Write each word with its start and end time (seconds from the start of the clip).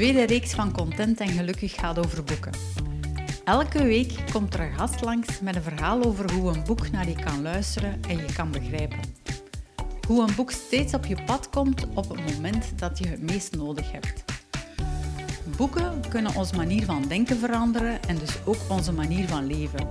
tweede 0.00 0.26
reeks 0.26 0.52
van 0.52 0.72
Content 0.72 1.20
en 1.20 1.28
Gelukkig 1.28 1.74
gaat 1.74 1.98
over 1.98 2.24
boeken. 2.24 2.52
Elke 3.44 3.82
week 3.82 4.14
komt 4.32 4.54
er 4.54 4.60
een 4.60 4.78
gast 4.78 5.00
langs 5.00 5.40
met 5.40 5.56
een 5.56 5.62
verhaal 5.62 6.04
over 6.04 6.32
hoe 6.32 6.54
een 6.54 6.64
boek 6.64 6.90
naar 6.90 7.08
je 7.08 7.14
kan 7.14 7.42
luisteren 7.42 8.00
en 8.08 8.16
je 8.16 8.32
kan 8.34 8.50
begrijpen. 8.50 8.98
Hoe 10.06 10.28
een 10.28 10.34
boek 10.36 10.50
steeds 10.50 10.94
op 10.94 11.06
je 11.06 11.16
pad 11.26 11.50
komt 11.50 11.86
op 11.94 12.08
het 12.08 12.34
moment 12.34 12.78
dat 12.78 12.98
je 12.98 13.06
het 13.06 13.22
meest 13.30 13.56
nodig 13.56 13.92
hebt. 13.92 14.24
Boeken 15.56 16.02
kunnen 16.08 16.34
onze 16.34 16.56
manier 16.56 16.84
van 16.84 17.04
denken 17.08 17.38
veranderen 17.38 18.02
en 18.02 18.18
dus 18.18 18.38
ook 18.44 18.60
onze 18.68 18.92
manier 18.92 19.28
van 19.28 19.46
leven. 19.46 19.88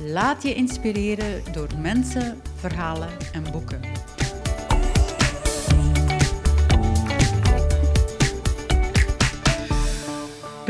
Laat 0.00 0.42
je 0.42 0.54
inspireren 0.54 1.52
door 1.52 1.68
mensen, 1.78 2.40
verhalen 2.56 3.10
en 3.32 3.44
boeken. 3.52 3.80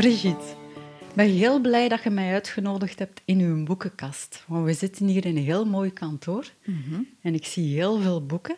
Brigitte, 0.03 0.45
ik 0.99 1.15
ben 1.15 1.29
heel 1.29 1.59
blij 1.59 1.87
dat 1.87 2.03
je 2.03 2.09
mij 2.09 2.33
uitgenodigd 2.33 2.99
hebt 2.99 3.21
in 3.25 3.39
uw 3.39 3.63
boekenkast. 3.63 4.43
Want 4.47 4.65
we 4.65 4.73
zitten 4.73 5.07
hier 5.07 5.25
in 5.25 5.37
een 5.37 5.43
heel 5.43 5.65
mooi 5.65 5.93
kantoor 5.93 6.51
en 7.21 7.33
ik 7.33 7.45
zie 7.45 7.75
heel 7.75 8.01
veel 8.01 8.25
boeken. 8.25 8.55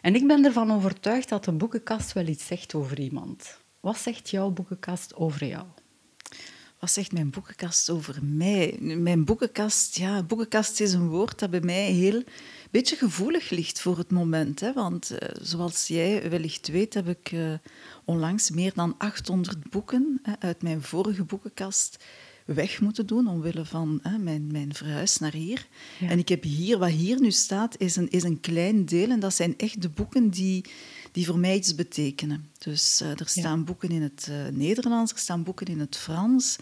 En 0.00 0.14
ik 0.14 0.26
ben 0.26 0.44
ervan 0.44 0.72
overtuigd 0.72 1.28
dat 1.28 1.46
een 1.46 1.58
boekenkast 1.58 2.12
wel 2.12 2.26
iets 2.26 2.46
zegt 2.46 2.74
over 2.74 3.00
iemand. 3.00 3.58
Wat 3.80 3.98
zegt 3.98 4.30
jouw 4.30 4.50
boekenkast 4.50 5.14
over 5.14 5.46
jou? 5.46 5.64
Wat 6.78 6.90
zegt 6.90 7.12
mijn 7.12 7.30
boekenkast 7.30 7.90
over 7.90 8.18
mij? 8.24 8.76
Mijn 8.80 9.24
boekenkast, 9.24 9.96
ja, 9.96 10.22
boekenkast 10.22 10.80
is 10.80 10.92
een 10.92 11.08
woord 11.08 11.38
dat 11.38 11.50
bij 11.50 11.60
mij 11.60 11.90
heel 11.90 12.22
beetje 12.70 12.96
gevoelig 12.96 13.50
ligt 13.50 13.80
voor 13.80 13.98
het 13.98 14.10
moment. 14.10 14.60
Hè? 14.60 14.72
Want 14.72 15.10
eh, 15.10 15.28
zoals 15.42 15.86
jij 15.86 16.30
wellicht 16.30 16.68
weet, 16.68 16.94
heb 16.94 17.08
ik 17.08 17.32
eh, 17.32 17.52
onlangs 18.04 18.50
meer 18.50 18.72
dan 18.74 18.94
800 18.98 19.70
boeken 19.70 20.18
hè, 20.22 20.32
uit 20.38 20.62
mijn 20.62 20.82
vorige 20.82 21.24
boekenkast 21.24 22.04
weg 22.54 22.80
moeten 22.80 23.06
doen 23.06 23.28
omwille 23.28 23.64
van 23.64 23.98
hè, 24.02 24.18
mijn, 24.18 24.52
mijn 24.52 24.74
verhuis 24.74 25.18
naar 25.18 25.32
hier. 25.32 25.66
Ja. 25.98 26.08
En 26.08 26.18
ik 26.18 26.28
heb 26.28 26.42
hier, 26.42 26.78
wat 26.78 26.90
hier 26.90 27.20
nu 27.20 27.30
staat, 27.30 27.78
is 27.78 27.96
een, 27.96 28.10
is 28.10 28.22
een 28.22 28.40
klein 28.40 28.84
deel. 28.84 29.10
En 29.10 29.20
dat 29.20 29.34
zijn 29.34 29.54
echt 29.56 29.82
de 29.82 29.88
boeken 29.88 30.30
die, 30.30 30.64
die 31.12 31.26
voor 31.26 31.38
mij 31.38 31.56
iets 31.56 31.74
betekenen. 31.74 32.48
Dus 32.58 33.00
eh, 33.00 33.10
er 33.10 33.28
staan 33.28 33.64
boeken 33.64 33.88
in 33.88 34.02
het 34.02 34.28
eh, 34.30 34.52
Nederlands, 34.52 35.12
er 35.12 35.18
staan 35.18 35.42
boeken 35.42 35.66
in 35.66 35.80
het 35.80 35.96
Frans. 35.96 36.56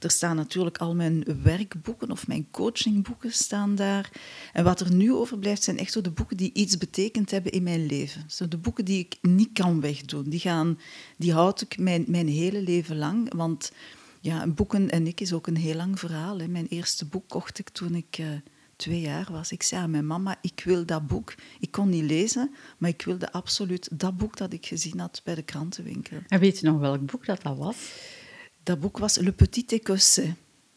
Er 0.00 0.10
staan 0.10 0.36
natuurlijk 0.36 0.78
al 0.78 0.94
mijn 0.94 1.24
werkboeken 1.42 2.10
of 2.10 2.26
mijn 2.26 2.46
coachingboeken 2.50 3.32
staan 3.32 3.74
daar. 3.74 4.10
En 4.52 4.64
wat 4.64 4.80
er 4.80 4.94
nu 4.94 5.12
overblijft, 5.12 5.62
zijn 5.62 5.78
echt 5.78 5.92
zo 5.92 6.00
de 6.00 6.10
boeken 6.10 6.36
die 6.36 6.52
iets 6.52 6.78
betekend 6.78 7.30
hebben 7.30 7.52
in 7.52 7.62
mijn 7.62 7.86
leven. 7.86 8.24
Zo 8.28 8.48
de 8.48 8.58
boeken 8.58 8.84
die 8.84 8.98
ik 8.98 9.18
niet 9.22 9.50
kan 9.52 9.80
wegdoen. 9.80 10.28
Die, 10.28 10.40
gaan, 10.40 10.78
die 11.16 11.32
houd 11.32 11.60
ik 11.60 11.78
mijn, 11.78 12.04
mijn 12.08 12.28
hele 12.28 12.62
leven 12.62 12.96
lang. 12.96 13.34
Want 13.34 13.72
ja, 14.20 14.46
boeken 14.46 14.90
en 14.90 15.06
ik 15.06 15.20
is 15.20 15.32
ook 15.32 15.46
een 15.46 15.56
heel 15.56 15.74
lang 15.74 15.98
verhaal. 15.98 16.38
Hè. 16.38 16.48
Mijn 16.48 16.66
eerste 16.66 17.06
boek 17.06 17.28
kocht 17.28 17.58
ik 17.58 17.68
toen 17.68 17.94
ik 17.94 18.18
eh, 18.18 18.26
twee 18.76 19.00
jaar 19.00 19.28
was. 19.30 19.52
Ik 19.52 19.62
zei 19.62 19.82
aan 19.82 19.90
mijn 19.90 20.06
mama, 20.06 20.36
ik 20.42 20.62
wil 20.64 20.86
dat 20.86 21.06
boek. 21.06 21.34
Ik 21.60 21.70
kon 21.70 21.88
niet 21.88 22.04
lezen, 22.04 22.54
maar 22.78 22.90
ik 22.90 23.02
wilde 23.02 23.32
absoluut 23.32 23.88
dat 23.92 24.16
boek 24.16 24.36
dat 24.36 24.52
ik 24.52 24.66
gezien 24.66 24.98
had 24.98 25.20
bij 25.24 25.34
de 25.34 25.42
krantenwinkel. 25.42 26.18
En 26.28 26.40
weet 26.40 26.58
je 26.58 26.66
nog 26.66 26.80
welk 26.80 27.06
boek 27.06 27.26
dat, 27.26 27.42
dat 27.42 27.56
was? 27.56 27.92
Dat 28.62 28.80
boek 28.80 28.98
was 28.98 29.16
Le 29.16 29.32
Petit 29.32 29.72
Écossais. 29.72 30.32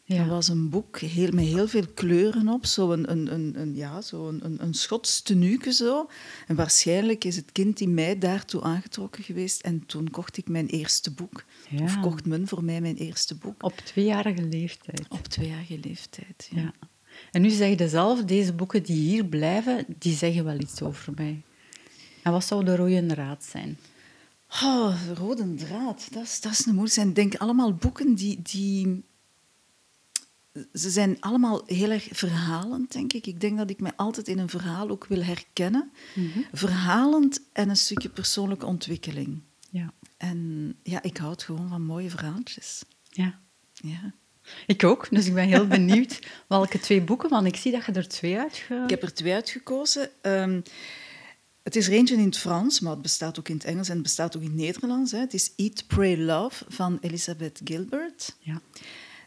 Ja. 0.06 0.18
Dat 0.18 0.28
was 0.28 0.48
een 0.48 0.68
boek 0.68 0.98
heel, 0.98 1.30
met 1.32 1.44
heel 1.44 1.68
veel 1.68 1.86
kleuren 1.94 2.48
op, 2.48 2.66
zo 2.66 2.92
een, 2.92 3.10
een, 3.10 3.32
een, 3.32 3.60
een, 3.60 3.74
ja, 3.74 4.00
zo 4.00 4.28
een, 4.28 4.44
een, 4.44 4.62
een 4.62 4.74
Schots 4.74 5.22
tenuke 5.22 5.72
zo. 5.72 6.10
En 6.46 6.56
waarschijnlijk 6.56 7.24
is 7.24 7.36
het 7.36 7.52
kind 7.52 7.80
in 7.80 7.94
mij 7.94 8.18
daartoe 8.18 8.62
aangetrokken 8.62 9.24
geweest 9.24 9.60
en 9.60 9.86
toen 9.86 10.10
kocht 10.10 10.36
ik 10.36 10.48
mijn 10.48 10.66
eerste 10.66 11.10
boek. 11.10 11.44
Ja. 11.68 11.82
Of 11.82 12.00
kocht 12.00 12.26
men 12.26 12.48
voor 12.48 12.64
mij 12.64 12.80
mijn 12.80 12.96
eerste 12.96 13.34
boek. 13.34 13.62
Op 13.62 13.76
tweejarige 13.76 14.42
leeftijd. 14.42 15.06
Op 15.08 15.26
tweejarige 15.26 15.78
leeftijd. 15.82 16.48
Ja. 16.50 16.60
Ja. 16.60 16.72
En 17.32 17.42
nu 17.42 17.50
zeg 17.50 17.78
je 17.78 17.88
zelf, 17.88 18.24
deze 18.24 18.52
boeken 18.52 18.82
die 18.82 18.96
hier 18.96 19.24
blijven, 19.24 19.84
die 19.98 20.16
zeggen 20.16 20.44
wel 20.44 20.60
iets 20.60 20.82
over 20.82 21.12
mij. 21.16 21.42
En 22.22 22.32
wat 22.32 22.44
zou 22.44 22.64
de 22.64 22.76
rode 22.76 23.06
draad 23.06 23.44
zijn? 23.44 23.78
Oh, 24.62 25.06
de 25.06 25.14
rode 25.14 25.54
draad, 25.54 26.08
dat 26.12 26.22
is, 26.22 26.40
dat 26.40 26.52
is 26.52 26.66
een 26.66 26.74
moeilijk. 26.74 27.08
Ik 27.08 27.14
denk 27.14 27.34
allemaal 27.34 27.74
boeken 27.74 28.14
die, 28.14 28.42
die... 28.42 29.04
Ze 30.72 30.90
zijn 30.90 31.16
allemaal 31.20 31.62
heel 31.66 31.90
erg 31.90 32.08
verhalend, 32.10 32.92
denk 32.92 33.12
ik. 33.12 33.26
Ik 33.26 33.40
denk 33.40 33.58
dat 33.58 33.70
ik 33.70 33.80
mij 33.80 33.92
altijd 33.96 34.28
in 34.28 34.38
een 34.38 34.48
verhaal 34.48 34.90
ook 34.90 35.06
wil 35.06 35.22
herkennen. 35.22 35.90
Verhalend 36.52 37.40
en 37.52 37.68
een 37.68 37.76
stukje 37.76 38.08
persoonlijke 38.08 38.66
ontwikkeling. 38.66 39.42
Ja. 39.70 39.92
En 40.16 40.74
ja, 40.82 41.02
ik 41.02 41.16
houd 41.16 41.42
gewoon 41.42 41.68
van 41.68 41.82
mooie 41.82 42.10
verhaaltjes. 42.10 42.82
ja. 43.10 43.42
Ja. 43.74 44.14
Ik 44.66 44.84
ook, 44.84 45.06
dus 45.10 45.26
ik 45.26 45.34
ben 45.34 45.48
heel 45.48 45.66
benieuwd 45.66 46.18
welke 46.48 46.78
twee 46.78 47.02
boeken, 47.02 47.28
want 47.30 47.46
ik 47.46 47.56
zie 47.56 47.72
dat 47.72 47.84
je 47.84 47.92
er 47.92 48.08
twee 48.08 48.38
uitge... 48.38 48.82
Ik 48.82 48.90
heb 48.90 49.02
er 49.02 49.14
twee 49.14 49.32
uitgekozen. 49.32 50.10
Ehm, 50.20 50.60
het 51.62 51.76
is 51.76 51.86
er 51.86 51.92
eentje 51.92 52.14
in 52.14 52.24
het 52.24 52.38
Frans, 52.38 52.80
maar 52.80 52.92
het 52.92 53.02
bestaat 53.02 53.38
ook 53.38 53.48
in 53.48 53.54
het 53.54 53.64
Engels 53.64 53.88
en 53.88 53.94
het 53.94 54.02
bestaat 54.02 54.36
ook 54.36 54.42
in 54.42 54.48
het 54.48 54.56
Nederlands. 54.56 55.12
Hè. 55.12 55.18
Het 55.18 55.34
is 55.34 55.52
Eat, 55.56 55.86
Pray, 55.86 56.16
Love 56.16 56.64
van 56.68 56.98
Elizabeth 57.00 57.60
Gilbert. 57.64 58.36
Ja. 58.38 58.60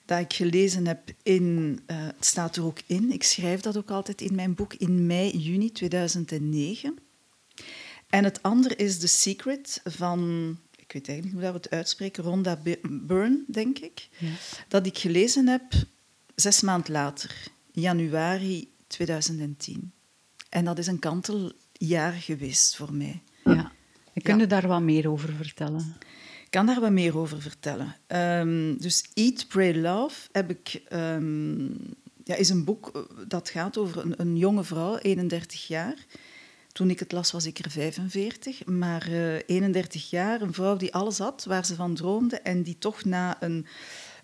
Dat 0.07 0.19
ik 0.19 0.33
gelezen 0.33 0.87
heb 0.87 1.09
in... 1.23 1.79
eh, 1.85 1.97
het 1.97 2.25
staat 2.25 2.55
er 2.55 2.63
ook 2.65 2.79
in. 2.85 3.11
Ik 3.11 3.23
schrijf 3.23 3.61
dat 3.61 3.77
ook 3.77 3.91
altijd 3.91 4.21
in 4.21 4.35
mijn 4.35 4.53
boek 4.55 4.73
in 4.73 5.05
mei, 5.05 5.37
juni 5.37 5.71
2009. 5.71 6.97
En 8.09 8.23
het 8.23 8.43
andere 8.43 8.75
is 8.75 8.97
The 8.99 9.07
Secret 9.07 9.81
van... 9.83 10.19
Ik 10.75 10.93
weet 10.93 11.07
eigenlijk 11.07 11.23
niet 11.23 11.33
hoe 11.33 11.41
dat 11.41 11.51
we 11.51 11.57
het 11.57 11.69
uitspreken. 11.69 12.23
Rhonda 12.23 12.59
Byrne, 12.89 13.43
denk 13.47 13.79
ik. 13.79 14.07
Dat 14.67 14.85
ik 14.85 14.97
gelezen 14.97 15.47
heb 15.47 15.63
zes 16.35 16.61
maanden 16.61 16.91
later, 16.91 17.47
januari 17.71 18.71
2010. 18.87 19.91
En 20.49 20.65
dat 20.65 20.77
is 20.77 20.87
een 20.87 20.99
kanteljaar 20.99 22.11
geweest 22.13 22.75
voor 22.75 22.93
mij. 22.93 23.21
ja. 23.43 23.71
Kun 24.23 24.39
je 24.39 24.47
daar 24.47 24.67
wat 24.67 24.81
meer 24.81 25.09
over 25.09 25.33
vertellen? 25.33 25.95
Kan 26.49 26.65
daar 26.65 26.79
wat 26.79 26.91
meer 26.91 27.17
over 27.17 27.41
vertellen. 27.41 27.95
Ehm, 28.07 28.77
dus 28.77 29.05
Eat, 29.13 29.47
Pray, 29.47 29.81
Love 29.81 30.27
heb 30.31 30.49
ik, 30.49 30.81
ehm, 30.89 31.65
ja, 32.23 32.35
is 32.35 32.49
een 32.49 32.63
boek 32.63 32.91
eh, 32.93 33.01
dat 33.27 33.49
gaat 33.49 33.77
over 33.77 34.01
een, 34.01 34.13
een 34.17 34.37
jonge 34.37 34.63
vrouw, 34.63 34.97
31 34.97 35.67
jaar. 35.67 36.05
Toen 36.71 36.89
ik 36.89 36.99
het 36.99 37.11
las 37.11 37.31
was 37.31 37.45
ik 37.45 37.59
er 37.59 37.71
45, 37.71 38.65
maar 38.65 39.07
eh 39.11 39.35
31 39.45 40.09
jaar, 40.09 40.41
een 40.41 40.53
vrouw 40.53 40.77
die 40.77 40.93
alles 40.93 41.17
had 41.17 41.43
waar 41.43 41.65
ze 41.65 41.75
van 41.75 41.95
droomde 41.95 42.39
en 42.39 42.63
die 42.63 42.77
toch 42.79 43.03
na 43.03 43.43
een, 43.43 43.65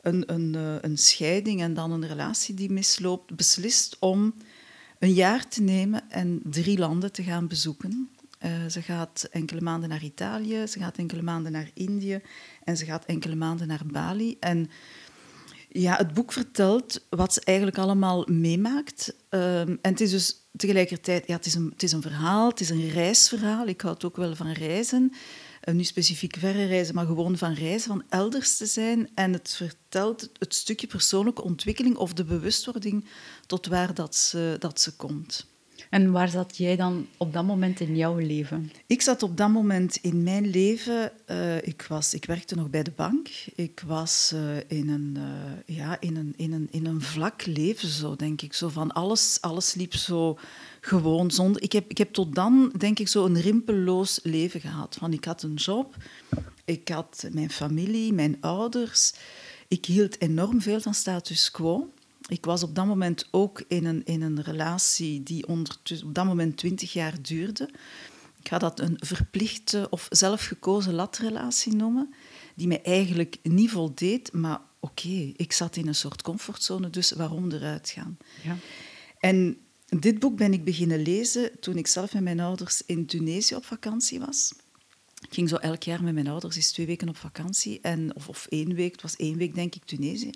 een, 0.01 0.33
een, 0.33 0.56
eh, 0.56 0.75
een 0.81 0.97
scheiding 0.97 1.62
en 1.62 1.73
dan 1.73 1.91
een 1.91 2.07
relatie 2.07 2.56
die 2.56 2.72
misloopt, 2.72 3.35
beslist 3.35 3.97
om 4.00 4.33
een 5.00 5.13
jaar 5.13 5.47
te 5.47 5.62
nemen 5.62 6.09
en 6.09 6.41
drie 6.44 6.78
landen 6.78 7.12
te 7.12 7.23
gaan 7.23 7.47
bezoeken. 7.47 8.09
Eh, 8.43 8.51
ze 8.69 8.81
gaat 8.81 9.27
enkele 9.31 9.61
maanden 9.61 9.89
naar 9.89 10.03
Italië, 10.03 10.67
ze 10.67 10.79
gaat 10.79 10.97
enkele 10.97 11.21
maanden 11.21 11.51
naar 11.51 11.71
Indië 11.73 12.21
en 12.63 12.77
ze 12.77 12.85
gaat 12.85 13.05
enkele 13.05 13.35
maanden 13.35 13.67
naar 13.67 13.81
Bali. 13.85 14.37
En 14.39 14.69
ja, 15.69 15.95
het 15.95 16.13
boek 16.13 16.31
vertelt 16.31 17.05
wat 17.09 17.33
ze 17.33 17.41
eigenlijk 17.43 17.77
allemaal 17.77 18.27
meemaakt. 18.31 19.15
Ehm, 19.29 19.75
en 19.81 19.91
het 19.91 20.01
is 20.01 20.11
dus 20.11 20.47
tegelijkertijd, 20.55 21.27
ja, 21.27 21.35
het 21.35 21.45
is, 21.45 21.55
een, 21.55 21.69
het 21.69 21.83
is 21.83 21.91
een 21.91 22.01
verhaal, 22.01 22.49
het 22.49 22.59
is 22.59 22.69
een 22.69 22.89
reisverhaal. 22.89 23.67
Ik 23.67 23.81
houd 23.81 24.05
ook 24.05 24.15
wel 24.15 24.35
van 24.35 24.51
reizen. 24.51 25.11
Eh, 25.61 25.73
niet 25.73 25.87
specifiek 25.87 26.35
verre 26.39 26.65
reizen, 26.65 26.95
maar 26.95 27.05
gewoon 27.05 27.37
van 27.37 27.53
reizen, 27.53 27.89
van 27.89 28.03
elders 28.09 28.57
te 28.57 28.65
zijn. 28.65 29.09
En 29.15 29.33
het 29.33 29.53
vertelt 29.55 30.29
het 30.39 30.53
stukje 30.53 30.88
persoonlijke 30.88 31.44
ontwikkeling 31.44 31.95
of 31.95 32.13
de 32.13 32.23
bewustwording 32.23 33.06
tot 33.45 33.68
waar 33.68 33.94
dat 33.94 34.15
ze, 34.15 34.56
dat 34.59 34.81
ze 34.81 34.95
komt. 34.95 35.51
En 35.89 36.11
waar 36.11 36.29
zat 36.29 36.57
jij 36.57 36.75
dan 36.75 37.07
op 37.17 37.33
dat 37.33 37.45
moment 37.45 37.79
in 37.79 37.95
jouw 37.95 38.17
leven? 38.17 38.71
Ik 38.87 39.01
zat 39.01 39.23
op 39.23 39.37
dat 39.37 39.49
moment 39.49 39.95
in 40.01 40.23
mijn 40.23 40.49
leven, 40.49 41.11
eh, 41.25 41.67
ik, 41.67 41.85
was, 41.89 42.13
ik 42.13 42.25
werkte 42.25 42.55
nog 42.55 42.69
bij 42.69 42.83
de 42.83 42.91
bank. 42.95 43.27
Ik 43.55 43.83
was 43.85 44.31
eh, 44.33 44.79
in, 44.79 44.89
een, 44.89 45.17
eh, 45.17 45.75
ja, 45.75 45.99
in, 45.99 46.15
een, 46.15 46.33
in, 46.35 46.53
een, 46.53 46.67
in 46.71 46.85
een 46.85 47.01
vlak 47.01 47.45
leven, 47.45 47.89
zo 47.89 48.15
denk 48.15 48.41
ik. 48.41 48.53
Zo 48.53 48.69
van 48.69 48.91
alles, 48.91 49.37
alles 49.41 49.73
liep 49.73 49.93
zo 49.93 50.37
gewoon 50.81 51.31
zonder... 51.31 51.61
Ik 51.61 51.71
heb, 51.71 51.89
ik 51.89 51.97
heb 51.97 52.13
tot 52.13 52.35
dan, 52.35 52.73
denk 52.77 52.99
ik, 52.99 53.07
zo 53.07 53.25
een 53.25 53.41
rimpelloos 53.41 54.19
leven 54.23 54.61
gehad. 54.61 54.95
Van, 54.99 55.13
ik 55.13 55.25
had 55.25 55.43
een 55.43 55.53
job, 55.53 55.95
ik 56.65 56.87
had 56.87 57.27
mijn 57.31 57.51
familie, 57.51 58.13
mijn 58.13 58.37
ouders. 58.41 59.13
Ik 59.67 59.85
hield 59.85 60.21
enorm 60.21 60.61
veel 60.61 60.81
van 60.81 60.93
status 60.93 61.51
quo. 61.51 61.93
Ik 62.27 62.45
was 62.45 62.63
op 62.63 62.75
dat 62.75 62.85
moment 62.85 63.27
ook 63.31 63.63
in 63.67 63.85
een, 63.85 64.05
in 64.05 64.21
een 64.21 64.41
relatie 64.41 65.23
die 65.23 65.47
ondertussen, 65.47 66.07
op 66.07 66.15
dat 66.15 66.25
moment 66.25 66.57
20 66.57 66.93
jaar 66.93 67.21
duurde. 67.21 67.69
Ik 68.39 68.47
ga 68.49 68.57
dat 68.57 68.79
een 68.79 68.97
verplichte 68.99 69.87
of 69.89 70.07
zelfgekozen 70.09 70.93
latrelatie 70.93 71.75
noemen, 71.75 72.13
die 72.55 72.67
mij 72.67 72.81
eigenlijk 72.81 73.37
niet 73.43 73.71
voldeed, 73.71 74.33
maar 74.33 74.61
oké, 74.79 75.33
ik 75.35 75.51
zat 75.51 75.75
in 75.75 75.87
een 75.87 75.95
soort 75.95 76.21
comfortzone, 76.21 76.89
dus 76.89 77.11
waarom 77.11 77.51
eruit 77.51 77.89
gaan? 77.89 78.17
Ja. 78.43 78.57
En 79.19 79.57
dit 79.85 80.19
boek 80.19 80.37
ben 80.37 80.53
ik 80.53 80.63
beginnen 80.63 81.01
lezen 81.01 81.59
toen 81.59 81.77
ik 81.77 81.87
zelf 81.87 82.13
met 82.13 82.23
mijn 82.23 82.39
ouders 82.39 82.81
in 82.85 83.05
Tunesië 83.05 83.55
op 83.55 83.65
vakantie 83.65 84.19
was. 84.19 84.53
Ik 85.21 85.33
ging 85.33 85.49
zo 85.49 85.55
elk 85.55 85.83
jaar 85.83 86.03
met 86.03 86.13
mijn 86.13 86.27
ouders 86.27 86.55
eens 86.55 86.71
twee 86.71 86.85
weken 86.85 87.09
op 87.09 87.17
vakantie. 87.17 87.79
En, 87.81 88.15
of, 88.15 88.29
of 88.29 88.45
één 88.49 88.73
week, 88.73 88.91
het 88.91 89.01
was 89.01 89.15
één 89.15 89.37
week 89.37 89.55
denk 89.55 89.75
ik, 89.75 89.83
Tunesië. 89.85 90.31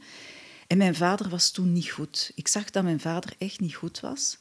En 0.67 0.77
mijn 0.77 0.95
vader 0.95 1.29
was 1.29 1.51
toen 1.51 1.73
niet 1.73 1.89
goed. 1.89 2.31
Ik 2.35 2.47
zag 2.47 2.69
dat 2.69 2.83
mijn 2.83 2.99
vader 2.99 3.33
echt 3.37 3.59
niet 3.59 3.75
goed 3.75 3.99
was. 3.99 4.35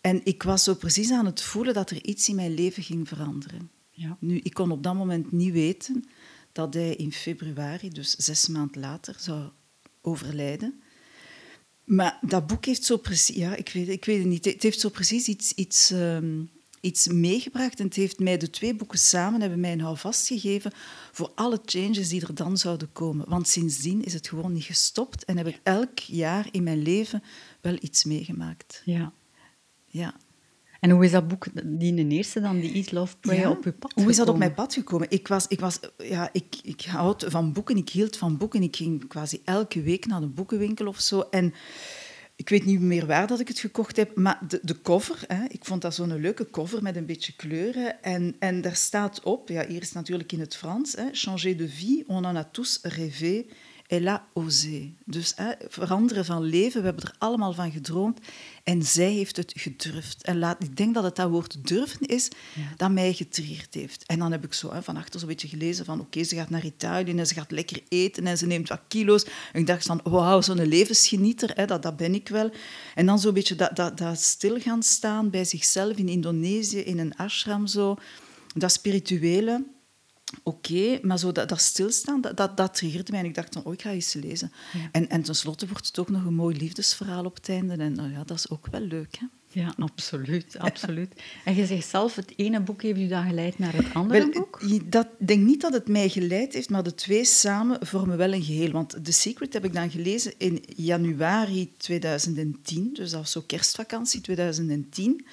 En 0.00 0.20
ik 0.24 0.42
was 0.42 0.64
zo 0.64 0.74
precies 0.74 1.10
aan 1.10 1.26
het 1.26 1.42
voelen 1.42 1.74
dat 1.74 1.90
er 1.90 2.04
iets 2.04 2.28
in 2.28 2.34
mijn 2.34 2.54
leven 2.54 2.82
ging 2.82 3.08
veranderen. 3.08 3.70
Ja. 3.90 4.16
Nu, 4.20 4.40
ik 4.42 4.54
kon 4.54 4.70
op 4.70 4.82
dat 4.82 4.94
moment 4.94 5.32
niet 5.32 5.52
weten 5.52 6.04
dat 6.52 6.74
hij 6.74 6.94
in 6.94 7.12
februari, 7.12 7.88
dus 7.88 8.10
zes 8.10 8.48
maanden 8.48 8.80
later, 8.80 9.16
zou 9.18 9.48
overlijden. 10.00 10.82
Maar 11.84 12.18
dat 12.20 12.46
boek 12.46 12.64
heeft 12.64 12.84
zo 12.84 12.96
precies... 12.96 13.36
Ja, 13.36 13.54
ik 13.54 13.68
weet, 13.68 13.88
ik 13.88 14.04
weet 14.04 14.18
het 14.18 14.26
niet. 14.26 14.44
Het 14.44 14.62
heeft 14.62 14.80
zo 14.80 14.88
precies 14.88 15.28
iets, 15.28 15.52
iets, 15.52 15.90
ehm, 15.90 16.42
iets 16.84 17.08
meegebracht. 17.08 17.78
En 17.78 17.84
het 17.84 17.94
heeft 17.94 18.18
mij, 18.18 18.36
de 18.36 18.50
twee 18.50 18.74
boeken 18.74 18.98
samen, 18.98 19.40
hebben 19.40 19.60
mij 19.60 19.72
een 19.72 19.80
houvast 19.80 20.26
gegeven 20.26 20.72
voor 21.12 21.32
alle 21.34 21.60
changes 21.64 22.08
die 22.08 22.26
er 22.26 22.34
dan 22.34 22.56
zouden 22.56 22.92
komen. 22.92 23.28
Want 23.28 23.48
sindsdien 23.48 24.04
is 24.04 24.12
het 24.12 24.28
gewoon 24.28 24.52
niet 24.52 24.64
gestopt. 24.64 25.24
En 25.24 25.36
heb 25.36 25.46
ik 25.46 25.60
elk 25.62 25.98
jaar 25.98 26.48
in 26.50 26.62
mijn 26.62 26.82
leven 26.82 27.22
wel 27.60 27.76
iets 27.80 28.04
meegemaakt. 28.04 28.82
Ja. 28.84 29.12
Ja. 29.86 30.14
En 30.80 30.90
hoe 30.90 31.04
is 31.04 31.10
dat 31.10 31.28
boek, 31.28 31.46
die 31.64 31.94
de 31.94 32.08
eerste 32.08 32.40
dan, 32.40 32.60
die 32.60 32.72
Eat, 32.72 32.92
Love, 32.92 33.16
Pray, 33.20 33.44
op 33.44 33.64
je 33.64 33.72
pad 33.72 33.92
Hoe 33.94 34.10
is 34.10 34.16
dat 34.16 34.28
op 34.28 34.38
mijn 34.38 34.54
pad 34.54 34.74
gekomen? 34.74 35.06
Ik, 35.10 35.28
was, 35.28 35.46
ik, 35.48 35.60
was, 35.60 35.80
ja, 35.98 36.28
ik, 36.32 36.56
ik 36.62 36.82
houd 36.82 37.24
van 37.28 37.52
boeken, 37.52 37.76
ik 37.76 37.88
hield 37.88 38.16
van 38.16 38.36
boeken. 38.36 38.62
Ik 38.62 38.76
ging 38.76 39.08
quasi 39.08 39.40
elke 39.44 39.82
week 39.82 40.06
naar 40.06 40.20
de 40.20 40.26
boekenwinkel 40.26 40.86
of 40.86 41.00
zo. 41.00 41.20
En 41.20 41.54
ik 42.36 42.48
weet 42.48 42.64
niet 42.64 42.80
meer 42.80 43.06
waar 43.06 43.26
dat 43.26 43.40
ik 43.40 43.48
het 43.48 43.58
gekocht 43.58 43.96
heb, 43.96 44.16
maar 44.16 44.38
de, 44.48 44.58
de 44.62 44.80
cover, 44.80 45.24
hè, 45.26 45.44
ik 45.48 45.64
vond 45.64 45.82
dat 45.82 45.94
zo'n 45.94 46.20
leuke 46.20 46.50
cover 46.50 46.82
met 46.82 46.96
een 46.96 47.06
beetje 47.06 47.32
kleuren. 47.36 48.02
En, 48.02 48.36
en 48.38 48.60
daar 48.60 48.76
staat 48.76 49.22
op, 49.22 49.48
ja, 49.48 49.66
hier 49.66 49.80
is 49.80 49.92
natuurlijk 49.92 50.32
in 50.32 50.40
het 50.40 50.56
Frans, 50.56 50.92
hè, 50.92 51.08
changer 51.12 51.56
de 51.56 51.68
vie, 51.68 52.08
on 52.08 52.24
en 52.24 52.36
a 52.36 52.44
tous 52.44 52.80
rêvé, 52.82 53.44
elle 53.86 54.10
a 54.10 54.26
osé. 54.32 54.92
Dus 55.04 55.32
hè, 55.36 55.52
veranderen 55.68 56.24
van 56.24 56.42
leven, 56.42 56.80
we 56.80 56.86
hebben 56.86 57.04
er 57.04 57.14
allemaal 57.18 57.52
van 57.52 57.70
gedroomd. 57.70 58.18
En 58.62 58.82
zij 58.82 59.12
heeft 59.12 59.36
het 59.36 59.52
gedurfd. 59.56 60.22
En 60.22 60.38
laat, 60.38 60.62
ik 60.62 60.76
denk 60.76 60.94
dat 60.94 61.04
het 61.04 61.16
dat 61.16 61.30
woord 61.30 61.68
durven 61.68 62.06
is 62.06 62.28
dat 62.76 62.90
mij 62.90 63.12
getriggerd 63.12 63.74
heeft. 63.74 64.06
En 64.06 64.18
dan 64.18 64.32
heb 64.32 64.44
ik 64.44 64.52
zo 64.52 64.72
hè, 64.72 64.82
van 64.82 64.96
achter 64.96 65.20
zo'n 65.20 65.28
beetje 65.28 65.48
gelezen 65.48 65.84
van 65.84 66.00
oké, 66.00 66.22
ze 66.22 66.34
gaat 66.34 66.50
naar 66.50 66.64
Italië 66.64 67.10
en 67.10 67.26
ze 67.26 67.34
gaat 67.34 67.50
lekker 67.50 67.82
eten 67.88 68.26
en 68.26 68.38
ze 68.38 68.46
neemt 68.46 68.68
wat 68.68 68.80
kilo's. 68.88 69.24
En 69.52 69.60
ik 69.60 69.66
dacht 69.66 69.86
van 69.86 70.00
wauw, 70.02 70.40
zo'n 70.40 70.66
levensgenieter, 70.66 71.50
hè, 71.54 71.66
dat, 71.66 71.82
dat 71.82 71.96
ben 71.96 72.14
ik 72.14 72.28
wel. 72.28 72.50
En 72.94 73.06
dan 73.06 73.18
zo'n 73.18 73.34
beetje 73.34 73.54
dat, 73.54 73.76
dat, 73.76 73.98
dat 73.98 74.20
stil 74.20 74.60
gaan 74.60 74.82
staan 74.82 75.30
bij 75.30 75.44
zichzelf 75.44 75.96
in 75.96 76.08
Indonesië, 76.08 76.78
in 76.78 76.98
een 76.98 77.16
ashram 77.16 77.66
zo. 77.66 77.96
Dat 78.54 78.72
spirituele 78.72 79.64
oké, 80.42 80.98
maar 81.02 81.18
zo 81.18 81.32
dat, 81.32 81.48
dat 81.48 81.60
stilstaan, 81.60 82.20
dat, 82.20 82.36
dat, 82.36 82.56
dat 82.56 82.74
triggerde 82.74 83.10
mij. 83.10 83.20
En 83.20 83.26
ik 83.26 83.34
dacht 83.34 83.52
dan, 83.52 83.64
oh, 83.64 83.72
ik 83.72 83.82
ga 83.82 83.90
eens 83.90 84.12
lezen. 84.12 84.52
En, 84.92 85.08
en 85.08 85.22
tenslotte 85.22 85.66
wordt 85.68 85.86
het 85.86 85.98
ook 85.98 86.10
nog 86.10 86.24
een 86.24 86.34
mooi 86.34 86.56
liefdesverhaal 86.56 87.24
op 87.24 87.34
het 87.34 87.48
einde. 87.48 87.76
En 87.76 87.92
nou 87.92 88.10
ja, 88.10 88.24
dat 88.24 88.36
is 88.36 88.50
ook 88.50 88.66
wel 88.70 88.80
leuk, 88.80 89.16
hè? 89.18 89.26
Ja, 89.60 89.74
absoluut. 89.78 90.58
absoluut. 90.58 91.22
En 91.44 91.54
je 91.54 91.66
zegt 91.66 91.88
zelf, 91.88 92.14
het 92.14 92.32
ene 92.36 92.60
boek 92.60 92.82
heeft 92.82 92.98
u 92.98 93.06
dan 93.06 93.26
geleid 93.26 93.58
naar 93.58 93.72
het 93.72 93.94
andere 93.94 94.18
wel, 94.18 94.30
boek? 94.30 94.82
Dat, 94.84 95.06
ik 95.18 95.26
denk 95.26 95.44
niet 95.44 95.60
dat 95.60 95.72
het 95.72 95.88
mij 95.88 96.08
geleid 96.08 96.52
heeft, 96.52 96.70
maar 96.70 96.82
de 96.82 96.94
twee 96.94 97.24
samen 97.24 97.86
vormen 97.86 98.16
wel 98.16 98.32
een 98.32 98.42
geheel. 98.42 98.70
Want 98.70 99.04
The 99.04 99.12
Secret 99.12 99.52
heb 99.52 99.64
ik 99.64 99.72
dan 99.72 99.90
gelezen 99.90 100.32
in 100.38 100.64
januari 100.76 101.72
2010, 101.76 102.90
dus 102.92 103.10
dat 103.10 103.20
was 103.20 103.30
zo 103.30 103.42
kerstvakantie 103.46 104.20
2010. 104.20 105.26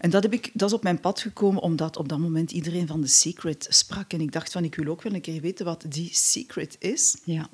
En 0.00 0.10
dat, 0.10 0.22
heb 0.22 0.32
ik, 0.32 0.50
dat 0.52 0.68
is 0.68 0.74
op 0.74 0.82
mijn 0.82 1.00
pad 1.00 1.20
gekomen 1.20 1.62
omdat 1.62 1.96
op 1.96 2.08
dat 2.08 2.18
moment 2.18 2.52
iedereen 2.52 2.86
van 2.86 3.00
The 3.00 3.08
Secret 3.08 3.66
sprak. 3.68 4.12
En 4.12 4.20
ik 4.20 4.32
dacht 4.32 4.52
van, 4.52 4.64
ik 4.64 4.74
wil 4.74 4.86
ook 4.86 5.02
wel 5.02 5.14
een 5.14 5.20
keer 5.20 5.40
weten 5.40 5.64
wat 5.64 5.84
die 5.88 6.08
Secret 6.12 6.76
is. 6.78 7.20
Ja. 7.24 7.48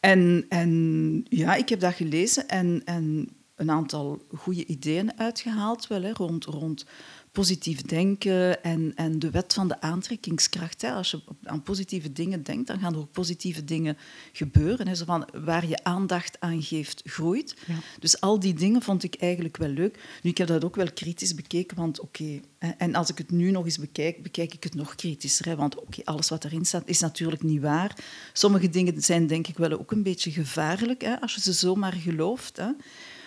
En, 0.00 0.46
en 0.48 1.24
ja, 1.28 1.54
ik 1.54 1.68
heb 1.68 1.80
dat 1.80 1.94
gelezen 1.94 2.48
en, 2.48 2.82
en 2.84 3.28
een 3.54 3.70
aantal 3.70 4.22
goede 4.34 4.66
ideeën 4.66 5.18
uitgehaald 5.18 5.86
wel, 5.86 6.02
hè, 6.02 6.12
rond, 6.12 6.44
rond 6.44 6.86
positief 7.32 7.82
denken 7.82 8.62
en, 8.62 8.92
en 8.94 9.18
de 9.18 9.30
wet 9.30 9.52
van 9.52 9.68
de 9.68 9.80
aantrekkingskracht. 9.80 10.82
Hè. 10.82 10.92
Als 10.92 11.10
je 11.10 11.20
aan 11.44 11.62
positieve 11.62 12.12
dingen 12.12 12.42
denkt, 12.42 12.66
dan 12.66 12.78
gaan 12.78 12.92
er 12.92 12.98
ook 12.98 13.12
positieve 13.12 13.64
dingen 13.64 13.96
gebeuren. 14.32 14.88
Hè. 14.88 14.94
Zo 14.94 15.04
van, 15.04 15.28
waar 15.44 15.66
je 15.66 15.84
aandacht 15.84 16.40
aan 16.40 16.62
geeft, 16.62 17.02
groeit. 17.04 17.56
Ja. 17.66 17.74
Dus 17.98 18.20
al 18.20 18.38
die 18.38 18.54
dingen 18.54 18.82
vond 18.82 19.02
ik 19.02 19.14
eigenlijk 19.14 19.56
wel 19.56 19.68
leuk. 19.68 20.18
Nu, 20.22 20.30
ik 20.30 20.38
heb 20.38 20.48
dat 20.48 20.64
ook 20.64 20.76
wel 20.76 20.92
kritisch 20.92 21.34
bekeken, 21.34 21.76
want 21.76 22.00
oké... 22.00 22.40
en 22.78 22.94
als 22.94 23.10
ik 23.10 23.18
het 23.18 23.30
nu 23.30 23.50
nog 23.50 23.64
eens 23.64 23.78
bekijk, 23.78 24.22
bekijk 24.22 24.54
ik 24.54 24.64
het 24.64 24.74
nog 24.74 24.94
kritischer. 24.94 25.46
Hè, 25.46 25.56
want 25.56 25.80
oké, 25.80 26.00
alles 26.04 26.28
wat 26.28 26.44
erin 26.44 26.64
staat 26.64 26.88
is 26.88 27.00
natuurlijk 27.00 27.42
niet 27.42 27.60
waar. 27.60 27.96
Sommige 28.32 28.68
dingen 28.68 29.02
zijn 29.02 29.26
denk 29.26 29.46
ik 29.46 29.56
wel 29.56 29.78
ook 29.78 29.92
een 29.92 30.02
beetje 30.02 30.30
gevaarlijk, 30.30 31.02
hè, 31.02 31.20
als 31.20 31.34
je 31.34 31.40
ze 31.40 31.52
zomaar 31.52 31.92
gelooft. 31.92 32.56
Hè. 32.56 32.70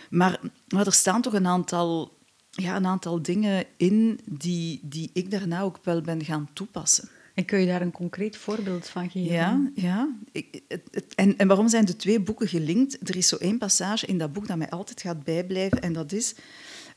Maar, 0.09 0.39
maar 0.67 0.85
er 0.85 0.93
staan 0.93 1.21
toch 1.21 1.33
een 1.33 1.47
aantal 1.47 2.14
ja, 2.55 2.75
een 2.75 2.85
aantal 2.85 3.21
dingen 3.21 3.65
in 3.77 4.19
die, 4.25 4.79
die 4.83 5.09
ik 5.13 5.31
daarna 5.31 5.61
ook 5.61 5.79
wel 5.83 6.01
ben 6.01 6.23
gaan 6.23 6.49
toepassen. 6.53 7.09
En 7.33 7.45
kun 7.45 7.59
je 7.59 7.65
daar 7.65 7.81
een 7.81 7.91
concreet 7.91 8.37
voorbeeld 8.37 8.87
van 8.87 9.09
geven? 9.09 9.33
Ja, 9.33 9.71
ja. 9.73 10.15
Ik, 10.31 10.61
het, 10.67 11.15
en, 11.15 11.37
en 11.37 11.47
waarom 11.47 11.67
zijn 11.67 11.85
de 11.85 11.95
twee 11.95 12.19
boeken 12.19 12.47
gelinkt? 12.47 13.09
Er 13.09 13.15
is 13.15 13.27
zo 13.27 13.35
één 13.35 13.57
passage 13.57 14.05
in 14.05 14.17
dat 14.17 14.33
boek 14.33 14.47
dat 14.47 14.57
mij 14.57 14.69
altijd 14.69 15.01
gaat 15.01 15.23
bijblijven. 15.23 15.81
En 15.81 15.93
dat 15.93 16.11
is, 16.11 16.35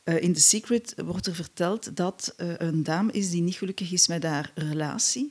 uh, 0.05 0.23
in 0.23 0.33
The 0.33 0.41
Secret 0.41 0.95
wordt 1.05 1.27
er 1.27 1.35
verteld 1.35 1.97
dat 1.97 2.35
uh, 2.37 2.53
een 2.57 2.83
dame 2.83 3.13
is 3.13 3.31
die 3.31 3.43
niet 3.43 3.55
gelukkig 3.55 3.93
is 3.93 4.09
met 4.09 4.23
haar 4.23 4.53
relatie. 4.55 5.31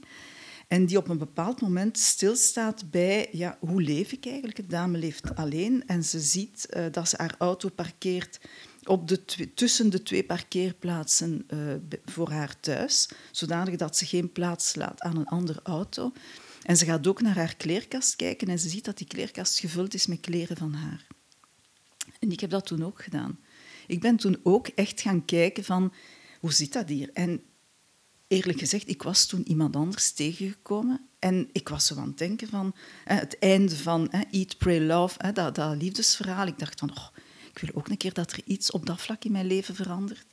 En 0.67 0.85
die 0.85 0.97
op 0.97 1.09
een 1.09 1.17
bepaald 1.17 1.61
moment 1.61 1.97
stilstaat 1.97 2.91
bij, 2.91 3.29
ja, 3.31 3.57
hoe 3.59 3.81
leef 3.81 4.11
ik 4.11 4.25
eigenlijk? 4.25 4.55
De 4.55 4.67
dame 4.67 4.97
leeft 4.97 5.35
alleen 5.35 5.83
en 5.85 6.03
ze 6.03 6.19
ziet 6.19 6.67
uh, 6.69 6.85
dat 6.91 7.09
ze 7.09 7.15
haar 7.17 7.35
auto 7.37 7.69
parkeert 7.69 8.39
op 8.87 9.07
de 9.07 9.53
tussen 9.53 9.89
de 9.89 10.03
twee 10.03 10.23
parkeerplaatsen 10.23 11.47
uh, 11.49 11.73
voor 12.05 12.31
haar 12.31 12.59
thuis, 12.59 13.09
zodanig 13.31 13.75
dat 13.75 13.97
ze 13.97 14.05
geen 14.05 14.31
plaats 14.31 14.75
laat 14.75 15.01
aan 15.01 15.17
een 15.17 15.27
andere 15.27 15.59
auto. 15.63 16.11
En 16.61 16.77
ze 16.77 16.85
gaat 16.85 17.07
ook 17.07 17.21
naar 17.21 17.35
haar 17.35 17.55
kleerkast 17.55 18.15
kijken 18.15 18.47
en 18.47 18.59
ze 18.59 18.69
ziet 18.69 18.85
dat 18.85 18.97
die 18.97 19.07
kleerkast 19.07 19.59
gevuld 19.59 19.93
is 19.93 20.07
met 20.07 20.19
kleren 20.19 20.57
van 20.57 20.73
haar. 20.73 21.07
En 22.19 22.31
ik 22.31 22.39
heb 22.39 22.49
dat 22.49 22.65
toen 22.65 22.85
ook 22.85 23.03
gedaan. 23.03 23.39
Ik 23.87 24.01
ben 24.01 24.15
toen 24.15 24.39
ook 24.43 24.67
echt 24.67 25.01
gaan 25.01 25.25
kijken 25.25 25.63
van, 25.63 25.93
hoe 26.39 26.53
zit 26.53 26.73
dat 26.73 26.89
hier? 26.89 27.09
En 27.13 27.41
eerlijk 28.27 28.59
gezegd, 28.59 28.89
ik 28.89 29.03
was 29.03 29.25
toen 29.25 29.47
iemand 29.47 29.75
anders 29.75 30.11
tegengekomen 30.11 31.07
en 31.19 31.49
ik 31.51 31.69
was 31.69 31.85
zo 31.85 31.95
aan 31.95 32.07
het 32.07 32.17
denken 32.17 32.47
van 32.47 32.75
het 33.03 33.39
einde 33.39 33.75
van 33.75 34.09
Eat, 34.31 34.57
Pray, 34.57 34.79
Love, 34.79 35.31
dat, 35.33 35.55
dat 35.55 35.81
liefdesverhaal. 35.81 36.47
Ik 36.47 36.59
dacht 36.59 36.79
van, 36.79 36.91
oh, 36.91 37.07
ik 37.57 37.67
wil 37.67 37.75
ook 37.75 37.87
een 37.87 37.97
keer 37.97 38.13
dat 38.13 38.31
er 38.31 38.39
iets 38.45 38.71
op 38.71 38.85
dat 38.85 39.01
vlak 39.01 39.23
in 39.23 39.31
mijn 39.31 39.45
leven 39.45 39.75
verandert. 39.75 40.25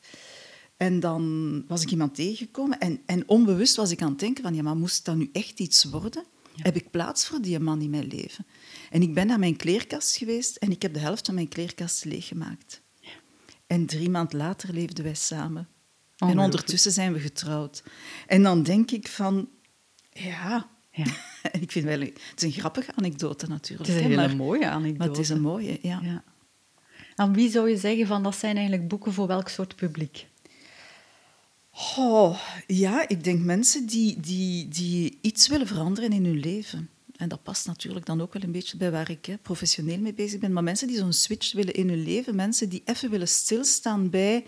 En 0.76 1.00
dan 1.00 1.64
was 1.68 1.82
ik 1.82 1.90
iemand 1.90 2.14
tegengekomen 2.14 2.78
en, 2.78 3.00
en 3.06 3.28
onbewust 3.28 3.76
was 3.76 3.90
ik 3.90 4.02
aan 4.02 4.10
het 4.10 4.18
denken 4.18 4.42
van, 4.42 4.54
ja, 4.54 4.62
maar 4.62 4.76
moest 4.76 5.04
dat 5.04 5.16
nu 5.16 5.30
echt 5.32 5.60
iets 5.60 5.84
worden? 5.84 6.24
Heb 6.56 6.76
ik 6.76 6.90
plaats 6.90 7.26
voor 7.26 7.40
die 7.40 7.58
man 7.58 7.80
in 7.80 7.90
mijn 7.90 8.06
leven? 8.06 8.46
En 8.90 9.02
ik 9.02 9.14
ben 9.14 9.26
naar 9.26 9.38
mijn 9.38 9.56
kleerkast 9.56 10.16
geweest 10.16 10.56
en 10.56 10.70
ik 10.70 10.82
heb 10.82 10.94
de 10.94 11.00
helft 11.00 11.26
van 11.26 11.34
mijn 11.34 11.48
kleerkast 11.48 12.04
leeggemaakt. 12.04 12.80
Ja. 13.00 13.10
En 13.66 13.86
drie 13.86 14.10
maanden 14.10 14.38
later 14.38 14.72
leefden 14.72 15.04
wij 15.04 15.14
samen. 15.14 15.68
En 16.16 16.38
ondertussen 16.38 16.92
zijn 16.92 17.12
we 17.12 17.20
getrouwd. 17.20 17.82
En 18.26 18.42
dan 18.42 18.62
denk 18.62 18.90
ik 18.90 19.08
van, 19.08 19.48
ja... 20.12 20.68
ja. 20.90 21.06
en 21.52 21.62
ik 21.62 21.72
vind 21.72 21.84
wel, 21.84 22.00
het 22.00 22.18
is 22.36 22.42
een 22.42 22.52
grappige 22.52 22.94
anekdote 22.94 23.46
natuurlijk. 23.46 23.88
Het 23.88 23.98
is 23.98 24.04
een 24.04 24.18
hele 24.18 24.34
mooie 24.34 24.66
anekdote. 24.68 24.98
Maar 24.98 25.08
het 25.08 25.18
is 25.18 25.28
een 25.28 25.40
mooie, 25.40 25.78
ja. 25.82 26.22
Aan 27.14 27.32
wie 27.32 27.50
zou 27.50 27.70
je 27.70 27.76
zeggen 27.76 28.06
van 28.06 28.22
dat 28.22 28.36
zijn 28.36 28.56
eigenlijk 28.56 28.88
boeken 28.88 29.12
voor 29.12 29.26
welk 29.26 29.48
soort 29.48 29.76
publiek? 29.76 30.26
Oh, 31.96 32.40
ja, 32.66 33.08
ik 33.08 33.24
denk 33.24 33.44
mensen 33.44 33.86
die, 33.86 34.20
die, 34.20 34.68
die 34.68 35.18
iets 35.20 35.48
willen 35.48 35.66
veranderen 35.66 36.12
in 36.12 36.24
hun 36.24 36.40
leven. 36.40 36.88
En 37.16 37.28
dat 37.28 37.42
past 37.42 37.66
natuurlijk 37.66 38.06
dan 38.06 38.20
ook 38.20 38.32
wel 38.32 38.42
een 38.42 38.52
beetje 38.52 38.76
bij 38.76 38.90
waar 38.90 39.10
ik 39.10 39.36
professioneel 39.42 39.98
mee 39.98 40.14
bezig 40.14 40.40
ben. 40.40 40.52
Maar 40.52 40.62
mensen 40.62 40.88
die 40.88 40.96
zo'n 40.96 41.12
switch 41.12 41.52
willen 41.52 41.74
in 41.74 41.88
hun 41.88 42.02
leven, 42.02 42.34
mensen 42.34 42.68
die 42.68 42.82
even 42.84 43.10
willen 43.10 43.28
stilstaan 43.28 44.10
bij 44.10 44.44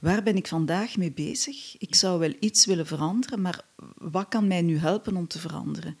waar 0.00 0.22
ben 0.22 0.36
ik 0.36 0.46
vandaag 0.46 0.96
mee 0.96 1.12
bezig? 1.12 1.78
Ik 1.78 1.94
zou 1.94 2.18
wel 2.18 2.32
iets 2.40 2.66
willen 2.66 2.86
veranderen, 2.86 3.40
maar 3.40 3.64
wat 3.94 4.28
kan 4.28 4.46
mij 4.46 4.62
nu 4.62 4.78
helpen 4.78 5.16
om 5.16 5.26
te 5.26 5.38
veranderen? 5.38 5.98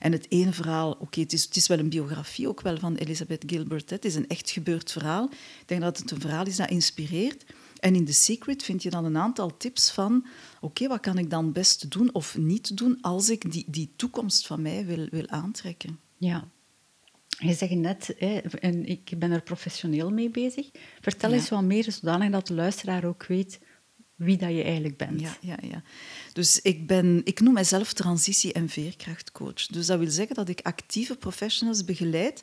En 0.00 0.12
het 0.12 0.26
ene 0.28 0.52
verhaal, 0.52 0.96
oké, 0.98 1.20
het, 1.20 1.32
is, 1.32 1.44
het 1.44 1.56
is 1.56 1.66
wel 1.66 1.78
een 1.78 1.88
biografie 1.88 2.48
ook 2.48 2.60
wel 2.60 2.78
van 2.78 2.94
Elizabeth 2.94 3.42
Gilbert. 3.46 3.90
Hè. 3.90 3.96
Het 3.96 4.04
is 4.04 4.14
een 4.14 4.28
echt 4.28 4.50
gebeurd 4.50 4.92
verhaal. 4.92 5.24
Ik 5.60 5.62
denk 5.66 5.80
dat 5.80 5.98
het 5.98 6.10
een 6.10 6.20
verhaal 6.20 6.46
is 6.46 6.56
dat 6.56 6.70
inspireert. 6.70 7.44
En 7.80 7.94
in 7.94 8.04
The 8.04 8.12
Secret 8.12 8.62
vind 8.62 8.82
je 8.82 8.90
dan 8.90 9.04
een 9.04 9.16
aantal 9.16 9.56
tips 9.56 9.90
van... 9.90 10.26
Oké, 10.60 10.88
wat 10.88 11.00
kan 11.00 11.18
ik 11.18 11.30
dan 11.30 11.52
best 11.52 11.90
doen 11.90 12.14
of 12.14 12.36
niet 12.36 12.76
doen 12.76 12.98
als 13.00 13.30
ik 13.30 13.52
die, 13.52 13.64
die 13.66 13.92
toekomst 13.96 14.46
van 14.46 14.62
mij 14.62 14.86
wil, 14.86 15.06
wil 15.10 15.28
aantrekken? 15.28 15.98
Ja. 16.16 16.48
Je 17.38 17.54
zegt 17.54 17.74
net, 17.74 18.14
hè, 18.18 18.38
en 18.38 18.86
ik 18.86 19.12
ben 19.18 19.30
er 19.30 19.42
professioneel 19.42 20.10
mee 20.10 20.30
bezig. 20.30 20.70
Vertel 21.00 21.32
eens 21.32 21.48
wat 21.48 21.62
meer, 21.62 21.92
zodanig 21.92 22.30
dat 22.30 22.46
de 22.46 22.54
luisteraar 22.54 23.04
ook 23.04 23.26
weet 23.26 23.58
wie 24.20 24.36
dat 24.36 24.50
je 24.50 24.62
eigenlijk 24.62 24.96
bent. 24.96 25.20
Ja, 25.20 25.36
ja, 25.40 25.56
ja. 25.62 25.82
Dus 26.32 26.60
ik, 26.60 26.86
ben, 26.86 27.20
ik 27.24 27.40
noem 27.40 27.52
mezelf 27.52 27.92
transitie- 27.92 28.52
en 28.52 28.68
veerkrachtcoach. 28.68 29.66
Dus 29.66 29.86
dat 29.86 29.98
wil 29.98 30.10
zeggen 30.10 30.34
dat 30.34 30.48
ik 30.48 30.60
actieve 30.62 31.16
professionals 31.16 31.84
begeleid 31.84 32.42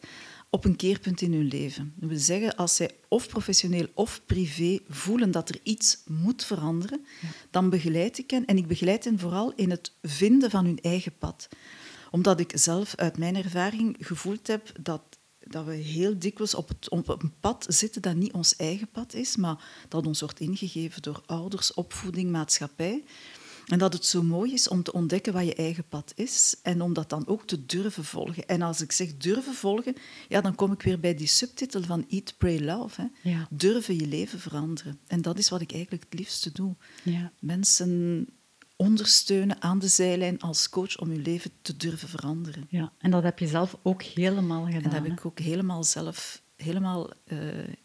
op 0.50 0.65
een 0.65 0.75
keerpunt 0.75 1.22
in 1.22 1.34
hun 1.34 1.48
leven. 1.48 1.93
Dat 1.96 2.10
wil 2.10 2.19
zeggen, 2.19 2.55
als 2.55 2.75
zij 2.75 2.91
of 3.07 3.27
professioneel 3.27 3.88
of 3.93 4.22
privé 4.25 4.79
voelen 4.88 5.31
dat 5.31 5.50
er 5.50 5.60
iets 5.63 6.01
moet 6.05 6.43
veranderen, 6.43 7.05
dan 7.51 7.69
begeleid 7.69 8.17
ik 8.17 8.31
hen. 8.31 8.46
En 8.46 8.57
ik 8.57 8.67
begeleid 8.67 9.03
hen 9.03 9.19
vooral 9.19 9.53
in 9.55 9.69
het 9.69 9.91
vinden 10.01 10.50
van 10.50 10.65
hun 10.65 10.79
eigen 10.81 11.17
pad. 11.17 11.48
Omdat 12.12 12.39
ik 12.39 12.51
zelf 12.55 12.96
uit 12.96 13.17
mijn 13.17 13.36
ervaring 13.36 13.96
gevoeld 14.00 14.48
heb 14.48 14.72
dat 14.81 15.16
dat 15.50 15.66
we 15.66 15.74
heel 15.74 16.20
dikwijls 16.20 16.56
op, 16.56 16.68
het, 16.68 16.89
op 16.89 17.24
een 17.24 17.34
pad 17.39 17.66
zitten 17.70 18.01
dat 18.01 18.16
niet 18.16 18.32
ons 18.32 18.56
eigen 18.56 18.89
pad 18.89 19.13
is, 19.13 19.36
maar 19.36 19.86
dat 19.88 20.08
ons 20.08 20.20
wordt 20.20 20.39
ingegeven 20.39 21.01
door 21.01 21.24
ouders, 21.25 21.74
opvoeding, 21.74 22.32
maatschappij. 22.32 23.04
En 23.68 23.80
dat 23.80 23.94
het 23.94 24.06
zo 24.06 24.24
mooi 24.24 24.54
is 24.54 24.68
om 24.68 24.84
te 24.84 24.94
ontdekken 24.94 25.34
wat 25.34 25.46
je 25.46 25.56
eigen 25.56 25.88
pad 25.88 26.12
is 26.16 26.56
en 26.62 26.82
om 26.82 26.94
dat 26.94 27.10
dan 27.10 27.27
ook 27.27 27.48
te 27.48 27.66
durven 27.66 28.04
volgen. 28.04 28.48
En 28.48 28.62
als 28.62 28.82
ik 28.82 28.92
zeg 28.92 29.18
durven 29.18 29.54
volgen, 29.54 29.96
ja, 30.27 30.42
dan 30.42 30.56
kom 30.56 30.72
ik 30.72 30.82
weer 30.82 31.00
bij 31.00 31.16
die 31.16 31.27
subtitel 31.27 31.84
van 31.84 32.06
Eat, 32.10 32.34
Pray, 32.38 32.60
Love. 32.60 33.01
Hè. 33.01 33.30
Ja. 33.30 33.48
Durven 33.50 33.96
je 33.96 34.08
leven 34.08 34.39
veranderen. 34.39 35.00
En 35.08 35.22
dat 35.22 35.38
is 35.38 35.50
wat 35.50 35.62
ik 35.62 35.72
eigenlijk 35.72 36.04
het 36.10 36.20
liefste 36.20 36.51
doe. 36.51 36.75
Ja. 37.04 37.32
Mensen 37.39 38.27
ondersteunen 38.77 39.62
aan 39.62 39.79
de 39.79 39.88
zijlijn 39.88 40.39
als 40.39 40.69
coach 40.69 40.98
om 41.00 41.12
je 41.12 41.19
leven 41.19 41.51
te 41.62 41.77
durven 41.77 42.10
veranderen. 42.10 42.65
Ja, 42.69 42.91
en 42.98 43.12
dat 43.12 43.24
heb 43.24 43.39
je 43.39 43.48
zelf 43.48 43.77
ook 43.81 44.01
helemaal 44.03 44.63
gedaan. 44.65 44.77
En 44.77 44.84
dat 44.84 44.91
heb 44.91 45.05
hè? 45.05 45.12
ik 45.12 45.25
ook 45.25 45.39
helemaal 45.39 45.84
zelf 45.84 46.41
helemaal, 46.55 47.10
eh, 47.25 47.38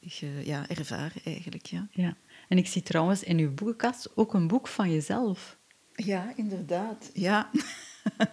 ge- 0.02 0.42
ja, 0.44 0.68
ervaren, 0.68 1.20
eigenlijk. 1.24 1.66
Ja. 1.66 1.88
Ja. 1.90 2.16
En 2.48 2.58
ik 2.58 2.66
zie 2.66 2.82
trouwens 2.82 3.22
in 3.22 3.38
uw 3.38 3.54
boekenkast 3.54 4.08
ook 4.16 4.34
een 4.34 4.46
boek 4.46 4.68
van 4.68 4.90
jezelf. 4.92 5.56
ja, 5.94 6.32
inderdaad. 6.36 7.10
Ja. 7.14 7.50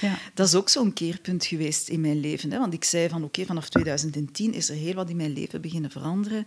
Ja. 0.00 0.18
Dat 0.34 0.46
is 0.46 0.54
ook 0.54 0.68
zo'n 0.68 0.92
keerpunt 0.92 1.44
geweest 1.46 1.88
in 1.88 2.00
mijn 2.00 2.20
leven. 2.20 2.50
Hè? 2.52 2.58
Want 2.58 2.72
ik 2.74 2.84
zei 2.84 3.08
van 3.08 3.24
oké, 3.24 3.44
vanaf 3.44 3.68
2010 3.68 4.52
is 4.52 4.68
er 4.68 4.76
heel 4.76 4.94
wat 4.94 5.10
in 5.10 5.16
mijn 5.16 5.32
leven 5.32 5.60
beginnen 5.60 5.90
veranderen. 5.90 6.46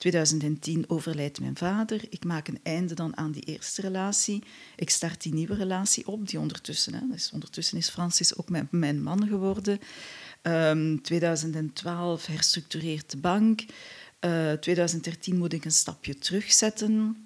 2010 0.00 0.84
overlijdt 0.88 1.40
mijn 1.40 1.56
vader. 1.56 2.00
Ik 2.10 2.24
maak 2.24 2.48
een 2.48 2.60
einde 2.62 2.94
dan 2.94 3.16
aan 3.16 3.32
die 3.32 3.42
eerste 3.42 3.80
relatie. 3.80 4.42
Ik 4.76 4.90
start 4.90 5.22
die 5.22 5.34
nieuwe 5.34 5.54
relatie 5.54 6.06
op, 6.06 6.28
die 6.28 6.38
ondertussen... 6.38 6.94
Hè, 6.94 7.00
dus 7.10 7.30
ondertussen 7.32 7.78
is 7.78 7.88
Francis 7.88 8.36
ook 8.36 8.70
mijn, 8.70 9.02
man 9.02 9.26
geworden. 9.26 9.78
Ehm 10.42 10.96
2012 10.96 12.26
herstructureert 12.26 13.10
de 13.10 13.16
bank. 13.16 13.64
Eh 14.18 14.52
2013 14.52 15.38
moet 15.38 15.52
ik 15.52 15.64
een 15.64 15.72
stapje 15.72 16.18
terugzetten. 16.18 17.16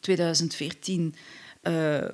2014 0.00 1.14
eh, 1.62 2.04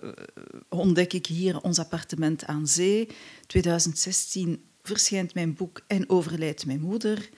ontdek 0.69 1.13
ik 1.13 1.27
hier 1.27 1.61
ons 1.61 1.79
appartement 1.79 2.45
aan 2.45 2.67
zee. 2.67 3.09
2016 3.47 4.65
verschijnt 4.83 5.35
mijn 5.35 5.55
boek 5.55 5.81
en 5.87 6.09
overlijdt 6.09 6.67
mijn 6.67 6.81
moeder. 6.81 7.31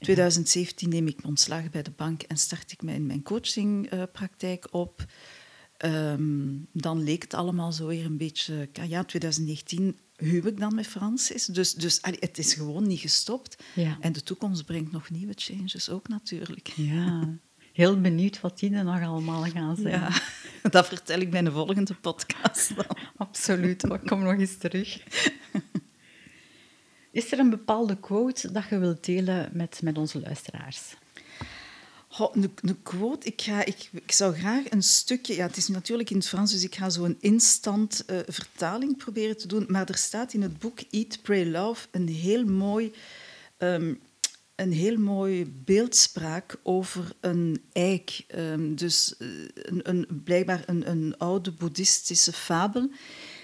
2017 0.00 0.88
neem 0.88 1.06
ik 1.06 1.16
mijn 1.16 1.28
ontslag 1.28 1.70
bij 1.70 1.82
de 1.82 1.90
bank 1.90 2.22
en 2.22 2.36
start 2.36 2.72
ik 2.72 2.82
mijn, 2.82 3.06
mijn 3.06 3.22
coachingpraktijk 3.22 4.68
op. 4.70 5.06
Ehm, 5.76 6.56
dan 6.72 7.02
leek 7.02 7.22
het 7.22 7.34
allemaal 7.34 7.72
zo 7.72 7.86
weer 7.86 8.04
een 8.04 8.16
beetje... 8.16 8.68
Ja, 8.72 9.04
2019 9.04 9.98
huw 10.16 10.46
ik 10.46 10.60
dan 10.60 10.74
met 10.74 10.86
Francis. 10.86 11.44
Dus, 11.44 11.74
dus 11.74 12.02
allee, 12.02 12.18
het 12.20 12.38
is 12.38 12.54
gewoon 12.54 12.86
niet 12.86 13.00
gestopt. 13.00 13.62
Ja. 13.74 13.96
En 14.00 14.12
de 14.12 14.22
toekomst 14.22 14.64
brengt 14.64 14.92
nog 14.92 15.10
nieuwe 15.10 15.32
changes 15.36 15.90
ook 15.90 16.08
natuurlijk. 16.08 16.68
ja. 16.76 17.38
Heel 17.72 18.00
benieuwd 18.00 18.40
wat 18.40 18.58
die 18.58 18.74
er 18.74 18.84
nog 18.84 19.02
allemaal 19.02 19.44
gaan 19.44 19.76
zijn. 19.76 20.00
Ja, 20.00 20.22
dat 20.70 20.86
vertel 20.86 21.20
ik 21.20 21.30
bij 21.30 21.42
de 21.42 21.52
volgende 21.52 21.94
podcast. 21.94 22.76
dan. 22.76 22.96
Absoluut, 23.16 23.82
maar 23.82 24.02
ik 24.02 24.06
kom 24.08 24.22
nog 24.22 24.38
eens 24.38 24.56
terug. 24.56 24.98
Is 27.10 27.32
er 27.32 27.38
een 27.38 27.50
bepaalde 27.50 27.96
quote 27.96 28.52
dat 28.52 28.68
je 28.70 28.78
wilt 28.78 29.04
delen 29.04 29.50
met, 29.52 29.80
met 29.82 29.98
onze 29.98 30.20
luisteraars? 30.20 30.96
Een 32.32 32.82
quote, 32.82 33.26
ik, 33.26 33.42
ga, 33.42 33.64
ik, 33.64 33.88
ik 33.92 34.12
zou 34.12 34.34
graag 34.34 34.70
een 34.70 34.82
stukje... 34.82 35.34
Ja, 35.34 35.46
het 35.46 35.56
is 35.56 35.68
natuurlijk 35.68 36.10
in 36.10 36.16
het 36.16 36.28
Frans, 36.28 36.52
dus 36.52 36.62
ik 36.62 36.74
ga 36.74 36.90
zo 36.90 37.04
een 37.04 37.16
instant 37.20 38.04
eh, 38.04 38.18
vertaling 38.26 38.96
proberen 38.96 39.36
te 39.36 39.48
doen. 39.48 39.64
Maar 39.68 39.88
er 39.88 39.96
staat 39.96 40.32
in 40.32 40.42
het 40.42 40.58
boek 40.58 40.78
Eat, 40.90 41.18
Pray, 41.22 41.46
Love 41.46 41.86
een 41.90 42.08
heel 42.08 42.44
mooi... 42.44 42.92
ehm, 43.56 43.94
een 44.54 44.72
heel 44.72 44.96
mooi 44.96 45.52
beeldspraak 45.64 46.56
over 46.62 47.12
een 47.20 47.62
eik. 47.72 48.24
Ehm, 48.26 48.74
dus 48.74 49.16
eh, 49.16 49.28
een, 49.54 49.88
een, 49.88 50.22
blijkbaar 50.24 50.62
een, 50.66 50.90
een 50.90 51.14
oude 51.18 51.52
boeddhistische 51.52 52.32
fabel 52.32 52.90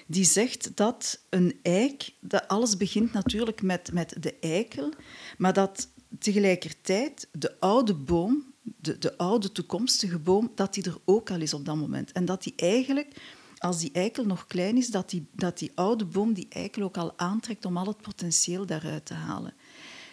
die 0.06 0.24
zegt 0.24 0.76
dat 0.76 1.20
een 1.30 1.58
eik, 1.62 2.12
dat 2.20 2.48
alles 2.48 2.76
begint 2.76 3.12
natuurlijk 3.12 3.62
met, 3.62 3.92
met 3.92 4.14
de 4.20 4.34
eikel, 4.40 4.92
maar 5.38 5.52
dat 5.52 5.88
tegelijkertijd 6.18 7.28
de 7.32 7.60
oude 7.60 7.94
boom, 7.94 8.52
de, 8.62 8.98
de 8.98 9.16
oude 9.16 9.52
toekomstige 9.52 10.18
boom, 10.18 10.52
dat 10.54 10.74
die 10.74 10.84
er 10.84 10.98
ook 11.04 11.30
al 11.30 11.40
is 11.40 11.54
op 11.54 11.64
dat 11.64 11.76
moment. 11.76 12.12
En 12.12 12.24
dat 12.24 12.42
die 12.42 12.52
eigenlijk, 12.56 13.16
als 13.58 13.78
die 13.78 13.92
eikel 13.92 14.24
nog 14.24 14.46
klein 14.46 14.76
is, 14.76 14.88
dat 14.88 15.10
die, 15.10 15.26
dat 15.32 15.58
die 15.58 15.72
oude 15.74 16.04
boom 16.04 16.32
die 16.32 16.46
eikel 16.48 16.82
ook 16.82 16.96
al 16.96 17.18
aantrekt 17.18 17.64
om 17.64 17.76
al 17.76 17.86
het 17.86 18.02
potentieel 18.02 18.66
daaruit 18.66 19.06
te 19.06 19.14
halen. 19.14 19.54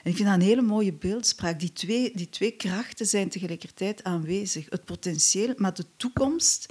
En 0.04 0.10
ik 0.10 0.16
vind 0.16 0.28
dat 0.30 0.38
een 0.38 0.46
hele 0.46 0.62
mooie 0.62 0.94
beeldspraak. 0.94 1.60
Die 1.60 1.74
twee, 1.74 2.12
die 2.16 2.30
twee 2.30 2.52
krachten 2.52 3.06
zijn 3.06 3.30
tegelijkertijd 3.30 4.04
aanwezig. 4.04 4.66
Het 4.70 4.86
potentieel, 4.86 5.54
maar 5.58 5.74
de 5.74 5.86
toekomst 5.98 6.66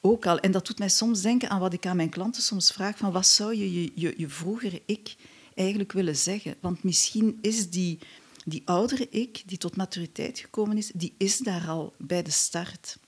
ook 0.00 0.26
al. 0.26 0.38
En 0.38 0.50
dat 0.50 0.66
doet 0.66 0.78
mij 0.78 0.88
soms 0.88 1.22
denken 1.22 1.50
aan 1.50 1.60
wat 1.60 1.72
ik 1.72 1.86
aan 1.86 1.96
mijn 1.96 2.10
klanten 2.10 2.42
soms 2.42 2.70
vraag: 2.70 2.96
van 2.96 3.12
wat 3.12 3.26
zou 3.26 3.56
je 3.56 3.82
je, 3.82 3.92
je, 3.94 4.14
je 4.16 4.28
vroegere 4.28 4.82
ik 4.86 5.16
eigenlijk 5.54 5.92
willen 5.92 6.16
zeggen? 6.16 6.54
Want 6.60 6.82
misschien 6.82 7.38
is 7.40 7.70
die, 7.70 7.98
die 8.44 8.62
oudere 8.64 9.08
ik, 9.08 9.42
die 9.46 9.58
tot 9.58 9.76
maturiteit 9.76 10.38
gekomen 10.38 10.76
is, 10.76 10.90
die 10.94 11.14
is 11.18 11.38
daar 11.38 11.68
al 11.68 11.94
bij 11.98 12.22
de 12.22 12.30
start. 12.30 12.98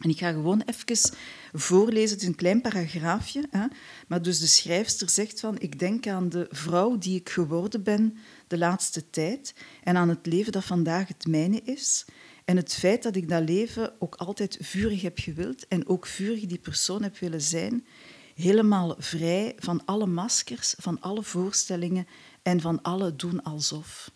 En 0.00 0.10
ik 0.10 0.18
ga 0.18 0.32
gewoon 0.32 0.62
even 0.66 1.16
voorlezen. 1.52 2.10
Het 2.10 2.22
is 2.22 2.28
een 2.28 2.34
klein 2.34 2.60
paragraafje. 2.60 3.46
Hè? 3.50 3.66
Maar 4.08 4.22
dus 4.22 4.38
de 4.38 4.46
schrijfster 4.46 5.10
zegt 5.10 5.40
van... 5.40 5.56
Ik 5.58 5.78
denk 5.78 6.06
aan 6.06 6.28
de 6.28 6.46
vrouw 6.50 6.98
die 6.98 7.18
ik 7.18 7.28
geworden 7.28 7.82
ben 7.82 8.16
de 8.46 8.58
laatste 8.58 9.10
tijd 9.10 9.54
en 9.82 9.96
aan 9.96 10.08
het 10.08 10.26
leven 10.26 10.52
dat 10.52 10.64
vandaag 10.64 11.08
het 11.08 11.26
mijne 11.26 11.60
is. 11.64 12.04
En 12.44 12.56
het 12.56 12.74
feit 12.74 13.02
dat 13.02 13.16
ik 13.16 13.28
dat 13.28 13.48
leven 13.48 13.92
ook 13.98 14.14
altijd 14.14 14.58
vurig 14.60 15.02
heb 15.02 15.18
gewild 15.18 15.68
en 15.68 15.88
ook 15.88 16.06
vurig 16.06 16.46
die 16.46 16.58
persoon 16.58 17.02
heb 17.02 17.18
willen 17.18 17.42
zijn. 17.42 17.86
Helemaal 18.34 18.94
vrij 18.98 19.52
van 19.58 19.84
alle 19.84 20.06
maskers, 20.06 20.74
van 20.78 21.00
alle 21.00 21.22
voorstellingen 21.22 22.06
en 22.42 22.60
van 22.60 22.82
alle 22.82 23.16
doen 23.16 23.42
alsof. 23.42 24.10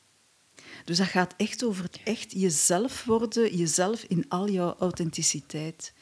Dus 0.84 0.96
dat 0.96 1.06
gaat 1.06 1.34
echt 1.36 1.64
over 1.64 1.84
het 1.84 2.00
echt 2.04 2.32
jezelf 2.32 3.04
worden, 3.04 3.56
jezelf 3.56 4.02
in 4.02 4.24
al 4.28 4.48
jouw 4.50 4.74
authenticiteit. 4.78 5.92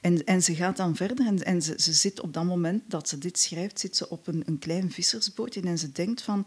En, 0.00 0.24
en 0.24 0.42
ze 0.42 0.54
gaat 0.54 0.76
dan 0.76 0.96
verder 0.96 1.26
en, 1.26 1.44
en 1.44 1.62
ze, 1.62 1.74
ze 1.76 1.92
zit 1.92 2.20
op 2.20 2.32
dat 2.32 2.44
moment 2.44 2.90
dat 2.90 3.08
ze 3.08 3.18
dit 3.18 3.38
schrijft, 3.38 3.80
zit 3.80 3.96
ze 3.96 4.08
op 4.08 4.26
een, 4.26 4.42
een 4.46 4.58
klein 4.58 4.92
vissersbootje 4.92 5.60
en 5.60 5.78
ze 5.78 5.92
denkt 5.92 6.22
van, 6.22 6.46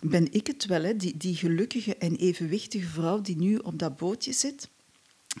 ben 0.00 0.32
ik 0.32 0.46
het 0.46 0.66
wel, 0.66 0.82
hè? 0.82 0.96
Die, 0.96 1.16
die 1.16 1.34
gelukkige 1.34 1.96
en 1.96 2.16
evenwichtige 2.16 2.88
vrouw 2.88 3.20
die 3.20 3.36
nu 3.36 3.56
op 3.56 3.78
dat 3.78 3.96
bootje 3.96 4.32
zit 4.32 4.68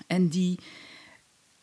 en 0.06 0.28
die 0.28 0.58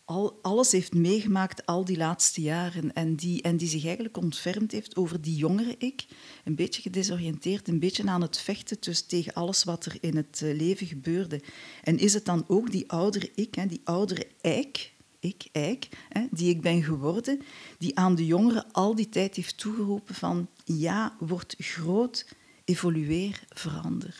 al, 0.06 0.40
alles 0.42 0.72
heeft 0.72 0.94
meegemaakt 0.94 1.66
al 1.66 1.86
die 1.86 1.98
laatste 1.98 2.42
jaren 2.42 2.94
en 2.94 3.16
die, 3.16 3.42
en 3.42 3.58
die 3.58 3.68
zich 3.68 3.86
eigenlijk 3.86 4.18
ontfermd 4.18 4.72
heeft 4.72 4.96
over 4.96 5.22
die 5.22 5.36
jongere 5.36 5.76
ik, 5.78 6.06
een 6.44 6.56
beetje 6.56 6.82
gedesoriënteerd, 6.82 7.68
een 7.68 7.80
beetje 7.80 8.10
aan 8.10 8.22
het 8.22 8.40
vechten 8.40 8.78
dus 8.80 9.02
tegen 9.02 9.34
alles 9.34 9.64
wat 9.64 9.86
er 9.86 9.98
in 10.00 10.16
het 10.16 10.42
eh, 10.44 10.58
leven 10.58 10.88
gebeurde. 10.88 11.42
En 11.84 11.98
is 11.98 12.14
het 12.14 12.26
dan 12.26 12.46
ook 12.48 12.72
die 12.72 12.90
oudere 12.92 13.32
ik, 13.36 13.56
hè, 13.56 13.66
die 13.66 13.82
oudere 13.84 14.28
eik, 14.42 14.94
ik, 15.20 15.48
eik, 15.52 15.88
hè, 16.10 16.26
die 16.32 16.50
ik 16.50 16.62
ben 16.62 16.84
geworden, 16.84 17.42
die 17.78 17.98
aan 17.98 18.16
de 18.16 18.26
jongeren 18.26 18.72
al 18.72 18.96
die 18.96 19.10
tijd 19.10 19.36
heeft 19.36 19.58
toegeroepen 19.58 20.16
van 20.16 20.48
ja, 20.66 21.16
word 21.20 21.56
groot, 21.58 22.26
evolueer, 22.72 23.40
verander. 23.50 24.16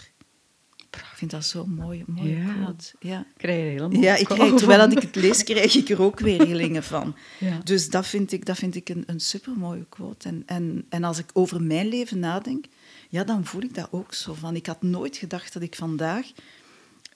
Ik 0.92 1.04
vind 1.24 1.32
dat 1.32 1.46
zo'n 1.46 1.70
mooie, 1.74 2.04
mooie 2.08 2.38
Ja. 2.38 2.54
quote. 2.54 2.94
Ja. 3.00 3.20
Ik 3.20 3.26
krijg 3.38 3.60
er 3.60 3.66
helemaal 3.70 4.02
Ja, 4.02 4.16
ik 4.16 4.26
krijg, 4.26 4.54
terwijl 4.54 4.80
dat 4.80 4.92
ik 4.92 5.02
het 5.02 5.16
lees, 5.16 5.44
krijg 5.54 5.76
ik 5.76 5.90
er 5.90 6.02
ook 6.02 6.20
weer 6.20 6.44
rillingen 6.46 6.84
van. 6.84 7.16
Ja. 7.40 7.60
Dus 7.64 7.90
dat 7.90 8.08
vind 8.08 8.32
ik, 8.32 8.46
dat 8.46 8.58
vind 8.58 8.76
ik 8.76 8.90
een, 8.90 9.04
een 9.06 9.20
supermooie 9.20 9.86
quote. 9.90 10.28
En, 10.28 10.44
en, 10.46 10.86
en 10.90 11.04
als 11.04 11.18
ik 11.18 11.30
over 11.34 11.62
mijn 11.62 11.88
leven 11.88 12.20
nadenk, 12.20 12.66
ja, 13.10 13.24
dan 13.24 13.46
voel 13.46 13.62
ik 13.62 13.74
dat 13.74 13.88
ook 13.92 14.14
zo. 14.14 14.34
Van, 14.34 14.56
ik 14.56 14.66
had 14.66 14.82
nooit 14.82 15.18
gedacht 15.18 15.54
dat 15.54 15.62
ik 15.62 15.76
vandaag 15.76 16.26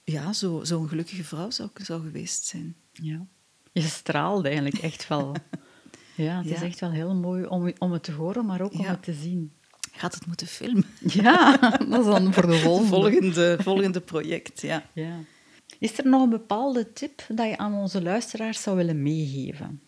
ja, 0.03 0.33
zo'n 0.33 0.65
zo 0.65 0.81
gelukkige 0.81 1.23
vrouw 1.23 1.49
zou, 1.49 1.69
zou 1.73 2.01
geweest 2.01 2.45
zijn. 2.45 2.75
Ja. 2.91 3.25
Je 3.71 3.81
straalt 3.81 4.45
eigenlijk 4.45 4.77
echt 4.77 5.07
wel. 5.07 5.35
Ja, 6.15 6.37
het 6.37 6.51
is 6.51 6.61
echt 6.61 6.79
wel 6.79 6.91
heel 6.91 7.15
mooi 7.15 7.45
om, 7.45 7.71
om 7.77 7.91
het 7.91 8.03
te 8.03 8.11
horen, 8.11 8.45
maar 8.45 8.61
ook 8.61 8.73
om 8.73 8.81
Ja. 8.81 8.89
het 8.89 9.03
te 9.03 9.13
zien. 9.13 9.51
Gaat 9.91 10.13
het 10.13 10.25
moeten 10.25 10.47
filmen? 10.47 10.85
Ja, 11.21 11.57
dat 11.57 11.99
is 11.99 12.05
dan 12.05 12.33
voor 12.33 12.47
de 12.47 12.57
volgende. 12.67 12.89
Volgende, 12.89 13.57
volgende 13.61 14.01
project, 14.01 14.61
ja. 14.61 14.89
Ja. 14.93 15.19
Is 15.79 15.97
er 15.97 16.07
nog 16.07 16.23
een 16.23 16.29
bepaalde 16.29 16.93
tip 16.93 17.25
dat 17.27 17.47
je 17.47 17.57
aan 17.57 17.73
onze 17.73 18.01
luisteraars 18.01 18.61
zou 18.61 18.77
willen 18.77 19.03
meegeven? 19.03 19.81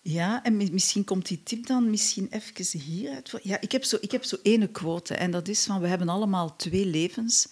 Ja, 0.00 0.42
en 0.42 0.56
misschien 0.56 1.04
komt 1.04 1.28
die 1.28 1.42
tip 1.42 1.66
dan 1.66 1.90
misschien 1.90 2.28
even 2.30 2.80
hieruit. 2.80 3.32
Ja, 3.42 3.60
ik 3.60 3.72
heb 3.72 3.84
zo, 3.84 3.96
ik 4.00 4.10
heb 4.10 4.24
zo 4.24 4.36
ene 4.42 4.66
quote 4.68 5.14
en 5.14 5.30
dat 5.30 5.48
is 5.48 5.64
van 5.64 5.80
we 5.80 5.86
hebben 5.86 6.08
allemaal 6.08 6.56
twee 6.56 6.86
levens. 6.86 7.48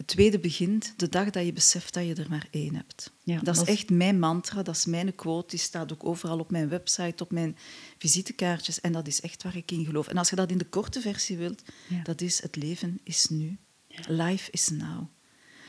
Het 0.00 0.08
tweede 0.08 0.38
begint 0.38 0.94
de 0.96 1.08
dag 1.08 1.30
dat 1.30 1.44
je 1.44 1.52
beseft 1.52 1.94
dat 1.94 2.06
je 2.06 2.14
er 2.14 2.26
maar 2.28 2.46
één 2.50 2.74
hebt. 2.74 3.12
Ja, 3.22 3.40
dat, 3.40 3.56
is 3.56 3.62
echt 3.62 3.90
mijn 3.90 4.18
mantra, 4.18 4.62
dat 4.62 4.76
is 4.76 4.86
mijn 4.86 5.14
quote. 5.14 5.48
Die 5.48 5.58
staat 5.58 5.92
ook 5.92 6.04
overal 6.04 6.38
op 6.38 6.50
mijn 6.50 6.68
website, 6.68 7.22
op 7.22 7.30
mijn 7.30 7.56
visitekaartjes. 7.98 8.80
En 8.80 8.92
dat 8.92 9.06
is 9.06 9.20
echt 9.20 9.42
waar 9.42 9.56
ik 9.56 9.70
in 9.70 9.84
geloof. 9.84 10.08
En 10.08 10.16
als 10.16 10.30
je 10.30 10.36
dat 10.36 10.50
in 10.50 10.58
de 10.58 10.64
korte 10.64 11.00
versie 11.00 11.36
wilt, 11.36 11.62
dat 12.02 12.20
is 12.20 12.42
het 12.42 12.56
leven 12.56 13.00
is 13.04 13.26
nu. 13.26 13.58
Life 14.06 14.50
is 14.50 14.68
now. 14.68 15.06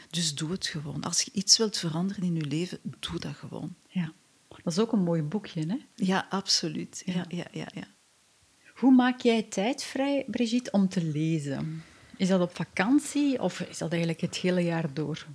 Dus 0.10 0.36
doe 0.36 0.52
het 0.52 0.68
gewoon. 0.68 1.04
Als 1.04 1.22
je 1.22 1.32
iets 1.34 1.58
wilt 1.58 1.78
veranderen 1.78 2.24
in 2.24 2.36
je 2.36 2.46
leven, 2.46 2.80
doe 3.00 3.20
dat 3.20 3.36
gewoon. 3.36 3.76
Ja. 3.88 4.14
Dat 4.48 4.74
is 4.74 4.80
ook 4.80 4.92
een 4.92 5.04
mooi 5.04 5.22
boekje, 5.22 5.66
hè? 5.68 5.78
Ja, 5.96 6.28
absoluut. 6.30 7.02
Ja, 7.06 7.26
ja, 7.28 7.46
ja, 7.52 7.68
ja. 7.74 7.88
Hoe 8.74 8.92
maak 8.92 9.22
jij 9.22 9.44
tijd 9.44 9.84
vrij, 9.84 10.26
Brigitte, 10.28 10.72
om 10.72 10.90
te 10.90 11.04
lezen? 11.04 11.84
Is 12.22 12.28
dat 12.28 12.42
op 12.42 12.56
vakantie 12.56 13.42
of 13.42 13.60
is 13.60 13.78
dat 13.78 13.90
eigenlijk 13.92 14.22
het 14.22 14.36
hele 14.36 14.64
jaar 14.64 14.94
door? 14.94 15.26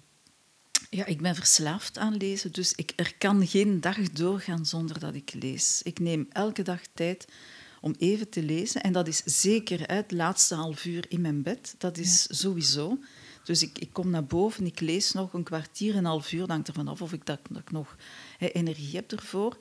Ja, 0.90 1.05
ik 1.05 1.23
ben 1.23 1.35
verslaafd 1.35 1.99
aan 1.99 2.16
lezen, 2.16 2.52
dus 2.52 2.73
ik, 2.73 2.93
er 2.97 3.14
kan 3.19 3.47
geen 3.47 3.81
dag 3.81 3.99
doorgaan 3.99 4.66
zonder 4.66 4.99
dat 4.99 5.14
ik 5.14 5.35
lees. 5.40 5.81
Ik 5.83 5.99
neem 5.99 6.26
elke 6.33 6.62
dag 6.62 6.81
tijd 6.95 7.28
om 7.81 7.95
even 7.99 8.28
te 8.28 8.43
lezen. 8.43 8.83
En 8.83 8.93
dat 8.93 9.09
is 9.09 9.23
zeker 9.25 9.93
het 9.93 10.12
laatste 10.12 10.55
half 10.55 10.85
uur 10.85 11.05
in 11.09 11.21
mijn 11.21 11.43
bed. 11.43 11.75
Dat 11.78 11.99
is 11.99 12.26
sowieso. 12.31 12.99
Dus 13.45 13.62
ik, 13.62 13.78
ik 13.78 13.93
kom 13.93 14.11
naar 14.11 14.26
boven, 14.26 14.66
ik 14.66 14.81
lees 14.81 15.12
nog 15.12 15.33
een 15.33 15.45
kwartier, 15.45 15.97
een 15.97 16.05
half 16.05 16.33
uur. 16.33 16.47
Hangt 16.47 16.69
ervan 16.69 16.88
af 16.88 17.02
of 17.02 17.12
ik, 17.12 17.26
dat, 17.26 17.40
dat 17.50 17.62
ik 17.62 17.71
nog 17.71 17.97
energie 18.38 18.97
heb 18.97 19.12
ervoor. 19.12 19.57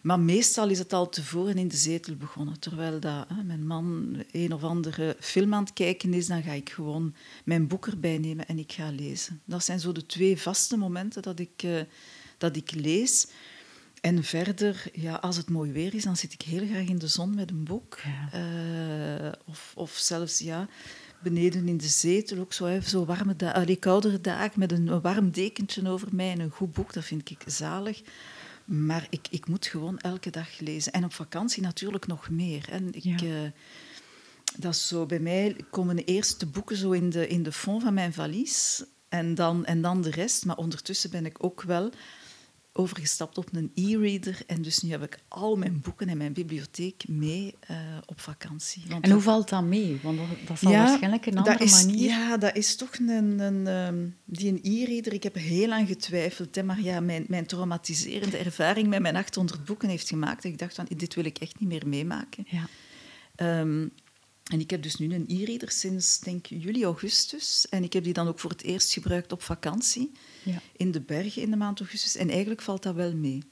Maar 0.00 0.20
meestal 0.20 0.68
is 0.68 0.78
het 0.78 0.92
al 0.92 1.08
tevoren 1.08 1.58
in 1.58 1.68
de 1.68 1.76
zetel 1.76 2.14
begonnen. 2.14 2.58
Terwijl 2.58 3.00
dat, 3.00 3.28
hè, 3.28 3.42
mijn 3.42 3.66
man 3.66 4.16
een 4.32 4.52
of 4.52 4.62
andere 4.62 5.16
film 5.20 5.54
aan 5.54 5.64
het 5.64 5.72
kijken 5.72 6.14
is, 6.14 6.26
dan 6.26 6.42
ga 6.42 6.52
ik 6.52 6.70
gewoon 6.70 7.14
mijn 7.44 7.66
boek 7.66 7.86
erbij 7.86 8.18
nemen 8.18 8.46
en 8.46 8.58
ik 8.58 8.72
ga 8.72 8.90
lezen. 8.90 9.40
Dat 9.44 9.64
zijn 9.64 9.80
zo 9.80 9.92
de 9.92 10.06
twee 10.06 10.40
vaste 10.40 10.76
momenten 10.76 11.22
dat 11.22 11.38
ik, 11.38 11.62
uh, 11.62 11.80
dat 12.38 12.56
ik 12.56 12.72
lees. 12.74 13.26
En 14.00 14.24
verder, 14.24 14.84
ja, 14.92 15.14
als 15.14 15.36
het 15.36 15.48
mooi 15.48 15.72
weer 15.72 15.94
is, 15.94 16.04
dan 16.04 16.16
zit 16.16 16.32
ik 16.32 16.42
heel 16.42 16.66
graag 16.66 16.86
in 16.86 16.98
de 16.98 17.08
zon 17.08 17.34
met 17.34 17.50
een 17.50 17.64
boek. 17.64 17.98
Uh, 18.34 19.32
of, 19.46 19.72
of 19.76 19.90
zelfs 19.90 20.38
ja, 20.38 20.68
beneden 21.22 21.68
in 21.68 21.76
de 21.76 21.88
zetel, 21.88 22.38
ook 22.38 22.52
zo, 22.52 22.64
hè, 22.64 22.80
zo 22.80 23.04
warme 23.04 23.36
da 23.36 23.64
koudere 23.78 24.20
dagen 24.20 24.58
met 24.58 24.72
een, 24.72 25.00
warm 25.00 25.30
dekentje 25.30 25.88
over 25.88 26.08
mij 26.12 26.30
en 26.30 26.40
een 26.40 26.50
goed 26.50 26.72
boek. 26.72 26.92
Dat 26.92 27.04
vind 27.04 27.30
ik 27.30 27.42
zalig. 27.46 28.02
Maar 28.70 29.06
ik, 29.10 29.26
ik 29.30 29.48
moet 29.48 29.66
gewoon 29.66 29.98
elke 29.98 30.30
dag 30.30 30.58
lezen. 30.60 30.92
En 30.92 31.04
op 31.04 31.12
vakantie 31.12 31.62
natuurlijk 31.62 32.06
nog 32.06 32.30
meer. 32.30 32.68
En 32.68 32.92
ik, 32.92 33.02
ja. 33.02 33.22
uh, 33.22 33.50
dat 34.58 34.74
is 34.74 34.88
zo, 34.88 35.06
bij 35.06 35.18
mij 35.18 35.56
komen 35.70 35.96
eerst 35.96 36.40
de 36.40 36.46
boeken 36.46 36.76
zo 36.76 36.90
in 36.90 37.10
de, 37.10 37.28
in 37.28 37.42
de 37.42 37.52
fond 37.52 37.82
van 37.82 37.94
mijn 37.94 38.12
valies. 38.12 38.84
En 39.08 39.34
dan, 39.34 39.64
en 39.64 39.82
dan 39.82 40.02
de 40.02 40.10
rest. 40.10 40.44
Maar 40.44 40.56
ondertussen 40.56 41.10
ben 41.10 41.26
ik 41.26 41.44
ook 41.44 41.62
wel 41.62 41.90
overgestapt 42.72 43.38
op 43.38 43.48
een 43.52 43.70
e-reader. 43.74 44.40
En 44.46 44.62
dus 44.62 44.78
nu 44.78 44.90
heb 44.90 45.02
ik 45.02 45.18
al 45.28 45.56
mijn 45.56 45.80
boeken 45.80 46.08
en 46.08 46.16
mijn 46.16 46.32
bibliotheek 46.32 47.08
mee 47.08 47.54
uh, 47.70 47.76
op 48.06 48.20
vakantie. 48.20 48.82
Want 48.88 49.04
en 49.04 49.10
hoe 49.10 49.20
valt 49.20 49.48
dat 49.48 49.62
mee? 49.62 49.98
Want 50.02 50.18
dat 50.46 50.58
zal 50.58 50.70
ja, 50.70 50.84
waarschijnlijk 50.84 51.26
een 51.26 51.38
andere 51.38 51.64
is, 51.64 51.84
manier... 51.84 52.08
Ja, 52.08 52.36
dat 52.36 52.56
is 52.56 52.76
toch 52.76 52.98
een... 52.98 53.38
een 53.38 53.66
um, 53.66 54.16
die 54.24 54.48
een 54.48 54.60
e-reader, 54.62 55.12
ik 55.12 55.22
heb 55.22 55.34
heel 55.34 55.68
lang 55.68 55.88
getwijfeld. 55.88 56.54
Hè, 56.54 56.62
maar 56.62 56.80
ja, 56.80 57.00
mijn, 57.00 57.24
mijn 57.28 57.46
traumatiserende 57.46 58.36
ervaring 58.36 58.88
met 58.88 59.00
mijn 59.00 59.16
800 59.16 59.64
boeken 59.64 59.88
heeft 59.88 60.08
gemaakt 60.08 60.42
dat 60.42 60.52
ik 60.52 60.58
dacht 60.58 60.74
van, 60.74 60.86
dit 60.96 61.14
wil 61.14 61.24
ik 61.24 61.38
echt 61.38 61.60
niet 61.60 61.68
meer 61.68 61.88
meemaken. 61.88 62.46
Ja. 62.48 62.68
Um, 63.60 63.92
en 64.50 64.60
ik 64.60 64.70
heb 64.70 64.82
dus 64.82 64.96
nu 64.96 65.14
een 65.14 65.24
e-reader 65.28 65.70
sinds, 65.70 66.20
denk 66.20 66.46
juli, 66.46 66.84
augustus. 66.84 67.66
En 67.68 67.84
ik 67.84 67.92
heb 67.92 68.04
die 68.04 68.12
dan 68.12 68.28
ook 68.28 68.38
voor 68.38 68.50
het 68.50 68.62
eerst 68.62 68.92
gebruikt 68.92 69.32
op 69.32 69.42
vakantie 69.42 70.12
ja. 70.42 70.62
in 70.76 70.90
de 70.90 71.00
bergen 71.00 71.42
in 71.42 71.50
de 71.50 71.56
maand 71.56 71.80
augustus. 71.80 72.16
En 72.16 72.28
eigenlijk 72.30 72.62
valt 72.62 72.82
dat 72.82 72.94
wel 72.94 73.14
mee. 73.14 73.42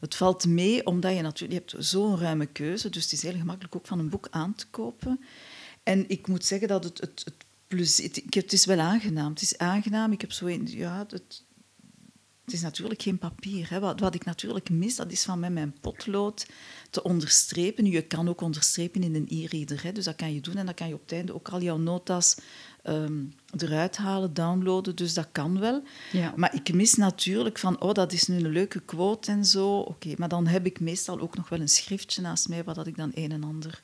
Het 0.00 0.14
valt 0.14 0.46
mee 0.46 0.86
omdat 0.86 1.14
je 1.14 1.22
natuurlijk... 1.22 1.60
Je 1.60 1.74
hebt 1.74 1.86
zo'n 1.86 2.18
ruime 2.18 2.46
keuze, 2.46 2.90
dus 2.90 3.02
het 3.02 3.12
is 3.12 3.22
heel 3.22 3.36
gemakkelijk 3.36 3.76
ook 3.76 3.86
van 3.86 3.98
een 3.98 4.08
boek 4.08 4.28
aan 4.30 4.54
te 4.54 4.66
kopen. 4.66 5.20
En 5.82 6.08
ik 6.08 6.26
moet 6.26 6.44
zeggen 6.44 6.68
dat 6.68 6.84
het... 6.84 7.00
het, 7.00 7.22
het 7.24 7.34
plus, 7.66 7.96
het, 7.96 8.22
het 8.28 8.52
is 8.52 8.64
wel 8.64 8.78
aangenaam. 8.78 9.30
Het 9.30 9.42
is 9.42 9.58
aangenaam. 9.58 10.12
Ik 10.12 10.20
heb 10.20 10.32
zo... 10.32 10.46
Een, 10.46 10.66
ja, 10.70 11.06
het, 11.08 11.44
het 12.44 12.54
is 12.54 12.60
natuurlijk 12.60 13.02
geen 13.02 13.18
papier. 13.18 13.70
Hè. 13.70 13.80
Wat, 13.80 14.00
wat, 14.00 14.14
ik 14.14 14.24
natuurlijk 14.24 14.70
mis, 14.70 14.96
dat 14.96 15.12
is 15.12 15.24
van 15.24 15.40
met 15.40 15.52
mijn 15.52 15.74
potlood 15.80 16.46
te 16.90 17.02
onderstrepen. 17.02 17.86
je 17.86 18.02
kan 18.02 18.28
ook 18.28 18.40
onderstrepen 18.40 19.02
in 19.02 19.14
een 19.14 19.26
e-reader. 19.28 19.94
Dus 19.94 20.04
dat 20.04 20.16
kan 20.16 20.34
je 20.34 20.40
doen 20.40 20.56
en 20.56 20.64
dan 20.64 20.74
kan 20.74 20.88
je 20.88 20.94
op 20.94 21.00
het 21.00 21.12
einde 21.12 21.34
ook 21.34 21.48
al 21.48 21.60
jouw 21.60 21.76
notas 21.76 22.36
um, 22.84 23.32
eruit 23.56 23.96
halen, 23.96 24.34
downloaden. 24.34 24.96
Dus 24.96 25.14
dat 25.14 25.28
kan 25.32 25.58
wel. 25.58 25.82
Ja. 26.12 26.32
Maar 26.36 26.54
ik 26.54 26.74
mis 26.74 26.94
natuurlijk 26.94 27.58
van, 27.58 27.80
oh, 27.80 27.92
dat 27.92 28.12
is 28.12 28.26
nu 28.26 28.36
een 28.36 28.48
leuke 28.48 28.80
quote 28.80 29.30
en 29.30 29.44
zo. 29.44 29.78
Oké, 29.78 30.14
maar 30.16 30.28
dan 30.28 30.46
heb 30.46 30.66
ik 30.66 30.80
meestal 30.80 31.20
ook 31.20 31.36
nog 31.36 31.48
wel 31.48 31.60
een 31.60 31.68
schriftje 31.68 32.22
naast 32.22 32.48
mij 32.48 32.64
waar 32.64 32.74
dat 32.74 32.86
ik 32.86 32.96
dan 32.96 33.10
een 33.14 33.32
en 33.32 33.44
ander 33.44 33.82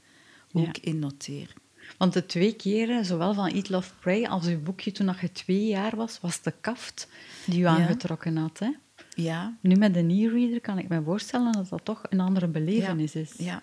ook 0.52 0.78
in 0.78 0.98
noteer. 0.98 1.54
Want 1.98 2.12
de 2.12 2.26
twee 2.26 2.52
keren, 2.52 3.04
zowel 3.04 3.34
van 3.34 3.48
Eat, 3.48 3.68
Love, 3.68 3.90
Pray 4.00 4.24
als 4.24 4.46
uw 4.46 4.62
boekje 4.62 4.92
toen 4.92 5.14
je 5.20 5.32
twee 5.32 5.66
jaar 5.66 5.96
was, 5.96 6.18
was 6.20 6.42
de 6.42 6.54
kaft 6.60 7.08
die 7.46 7.60
u 7.60 7.64
aangetrokken 7.64 8.36
had. 8.36 8.58
Hè? 8.58 8.70
Ja. 9.14 9.56
Nu 9.60 9.74
met 9.74 9.94
de 9.94 10.00
e-reader 10.00 10.60
kan 10.60 10.78
ik 10.78 10.88
me 10.88 11.02
voorstellen 11.02 11.52
dat 11.52 11.68
dat 11.68 11.84
toch 11.84 12.02
een 12.08 12.20
andere 12.20 12.48
belevenis 12.48 13.14
is. 13.14 13.32
Ja. 13.36 13.62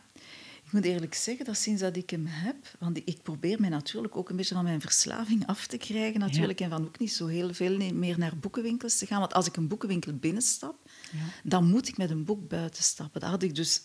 Ik 0.67 0.73
moet 0.73 0.85
eerlijk 0.85 1.13
zeggen 1.13 1.45
dat 1.45 1.57
sinds 1.57 1.81
dat 1.81 1.95
ik 1.95 2.09
hem 2.09 2.25
heb, 2.25 2.55
want 2.79 2.97
ik 3.05 3.21
probeer 3.21 3.59
mij 3.59 3.69
natuurlijk 3.69 4.17
ook 4.17 4.29
een 4.29 4.35
beetje 4.35 4.55
van 4.55 4.63
mijn 4.63 4.81
verslaving 4.81 5.47
af 5.47 5.67
te 5.67 5.77
krijgen 5.77 6.19
natuurlijk, 6.19 6.59
en 6.59 6.69
van 6.69 6.85
ook 6.85 6.99
niet 6.99 7.11
zo 7.11 7.27
heel 7.27 7.53
veel 7.53 7.77
meer 7.93 8.19
naar 8.19 8.37
boekenwinkels 8.37 8.97
te 8.97 9.05
gaan. 9.05 9.19
Want 9.19 9.33
als 9.33 9.47
ik 9.47 9.57
een 9.57 9.67
boekenwinkel 9.67 10.13
binnenstap, 10.13 10.75
ja. 11.11 11.19
dan 11.43 11.69
moet 11.69 11.87
ik 11.87 11.97
met 11.97 12.09
een 12.09 12.23
boek 12.23 12.47
buiten 12.47 12.83
stappen. 12.83 13.21
Dat 13.21 13.29
had 13.29 13.43
ik 13.43 13.55
dus 13.55 13.81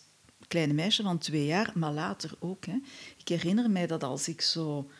kleine 0.53 0.73
meisje 0.73 1.03
van 1.03 1.19
twee 1.19 1.47
jaar, 1.47 1.73
maar 1.75 1.93
later 1.93 2.31
ook. 2.39 2.65
Hè. 2.65 2.77
Ik 3.17 3.29
herinner 3.29 3.71
mij 3.71 3.87
dat 3.87 4.05
als 4.05 4.29
ik 4.29 4.41
zo 4.41 4.91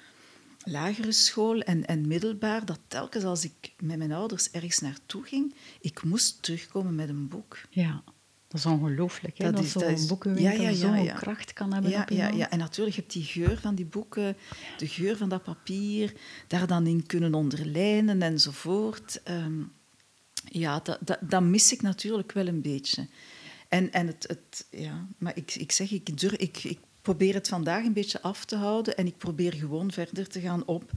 lagere 0.65 1.13
school 1.13 1.61
en, 1.61 1.87
en 1.87 2.07
middelbaar, 2.07 2.65
dat 2.65 2.79
telkens 2.87 3.25
als 3.25 3.45
ik 3.45 3.73
met 3.79 3.99
mijn 3.99 4.13
ouders 4.13 4.51
ergens 4.51 4.79
naartoe 4.79 5.25
ging, 5.25 5.55
ik 5.81 6.03
moest 6.03 6.43
terugkomen 6.43 6.95
met 6.95 7.09
een 7.09 7.29
boek. 7.29 7.59
Ja, 7.71 8.03
dat 8.49 8.61
is 8.61 8.67
ongelooflijk, 8.67 9.39
hè? 9.39 9.53
Dat, 9.53 9.73
dat 9.73 9.99
zo'n 9.99 10.07
boekenwinkel 10.07 10.63
ja, 10.63 10.63
ja, 10.63 10.69
ja, 10.69 10.75
zo'n 10.75 11.15
kracht 11.15 11.53
kan 11.53 11.73
hebben 11.73 11.91
ja, 11.91 12.07
ja, 12.09 12.29
ja, 12.29 12.51
en 12.51 12.59
natuurlijk 12.59 12.97
heb 12.97 13.11
je 13.11 13.19
die 13.19 13.29
geur 13.29 13.59
van 13.59 13.75
die 13.75 13.87
boeken, 13.87 14.37
de 14.79 14.89
geur 14.89 15.17
van 15.17 15.29
dat 15.29 15.43
papier, 15.43 16.13
daar 16.47 16.67
dan 16.67 16.87
in 16.87 17.07
kunnen 17.07 17.35
onderlijnen 17.35 18.23
enzovoort. 18.23 19.21
Um, 19.29 19.73
ja, 20.45 20.81
dat, 20.83 20.99
dat, 21.01 21.19
dat 21.21 21.43
mis 21.43 21.73
ik 21.73 21.83
natuurlijk 21.83 22.33
wel 22.33 22.47
een 22.47 22.63
beetje. 22.63 23.09
En, 23.73 23.93
en 23.93 24.07
het, 24.07 24.25
het, 24.29 24.67
ja, 24.71 25.07
maar 25.19 25.37
ik, 25.37 25.55
ik 25.55 25.73
zeg, 25.73 25.91
ik, 25.91 26.19
durf, 26.19 26.33
ik, 26.33 26.65
ik 26.65 26.79
probeer 27.03 27.35
het 27.35 27.49
vandaag 27.49 27.85
een 27.85 27.93
beetje 27.93 28.23
af 28.23 28.45
te 28.45 28.57
houden 28.57 28.97
en 28.97 29.07
ik 29.07 29.19
probeer 29.19 29.53
gewoon 29.53 29.93
verder 29.93 30.29
te 30.29 30.41
gaan 30.41 30.67
op 30.67 30.91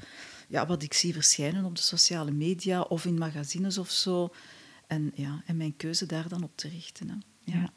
ja, 0.48 0.66
wat 0.66 0.84
ik 0.84 0.94
zie 0.94 1.14
verschijnen 1.14 1.66
op 1.66 1.76
de 1.76 1.82
sociale 1.82 2.32
media 2.32 2.82
of 2.82 3.06
in 3.06 3.18
magazines 3.18 3.78
of 3.78 3.90
zo. 3.90 4.30
En, 4.88 5.12
ja, 5.14 5.44
en 5.46 5.58
mijn 5.58 5.78
keuze 5.78 6.06
daar 6.06 6.28
dan 6.28 6.44
op 6.44 6.52
te 6.56 6.68
richten. 6.68 7.10
Hè. 7.10 7.16
Ja. 7.54 7.74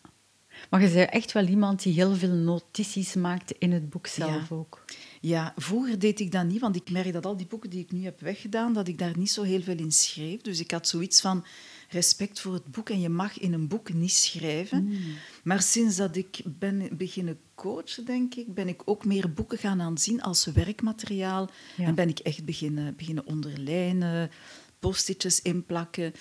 Maar 0.70 0.82
je 0.82 0.90
bent 0.90 1.10
echt 1.10 1.32
wel 1.32 1.46
iemand 1.46 1.82
die 1.82 1.92
heel 1.92 2.14
veel 2.14 2.34
notities 2.34 3.14
maakt 3.14 3.50
in 3.50 3.72
het 3.72 3.90
boek 3.90 4.06
zelf 4.06 4.52
ook. 4.52 4.84
Ja, 5.20 5.52
vroeger 5.56 5.98
deed 5.98 6.20
ik 6.20 6.32
dat 6.32 6.44
niet, 6.44 6.60
want 6.60 6.76
ik 6.76 6.90
merk 6.90 7.12
dat 7.12 7.26
al 7.26 7.36
die 7.36 7.46
boeken 7.46 7.70
die 7.70 7.80
ik 7.80 7.92
nu 7.92 8.04
heb 8.04 8.20
weggedaan, 8.20 8.72
dat 8.72 8.88
ik 8.88 8.98
daar 8.98 9.18
niet 9.18 9.30
zo 9.30 9.42
heel 9.42 9.62
veel 9.62 9.76
in 9.76 9.92
schreef. 9.92 10.40
Dus 10.40 10.60
ik 10.60 10.70
had 10.70 10.88
zoiets 10.88 11.20
van, 11.20 11.44
respect 11.88 12.40
voor 12.40 12.52
het 12.54 12.66
boek 12.66 12.90
en 12.90 13.00
je 13.00 13.08
mag 13.08 13.38
in 13.38 13.52
een 13.52 13.68
boek 13.68 13.92
niet 13.92 14.12
schrijven. 14.12 14.84
Mm. 14.84 14.98
Maar 15.42 15.62
sinds 15.62 15.96
dat 15.96 16.16
ik 16.16 16.40
ben 16.44 16.88
beginnen 16.92 17.38
coachen, 17.54 18.04
denk 18.04 18.34
ik, 18.34 18.54
ben 18.54 18.68
ik 18.68 18.82
ook 18.84 19.04
meer 19.04 19.32
boeken 19.32 19.58
gaan 19.58 19.80
aanzien 19.80 20.22
als 20.22 20.44
werkmateriaal. 20.44 21.50
En 21.76 21.94
ben 21.94 22.08
ik 22.08 22.18
echt 22.18 22.44
beginnen, 22.44 22.96
beginnen 22.96 23.26
onderlijnen, 23.26 24.30
postitjes 24.78 25.42
inplakken. 25.42 26.12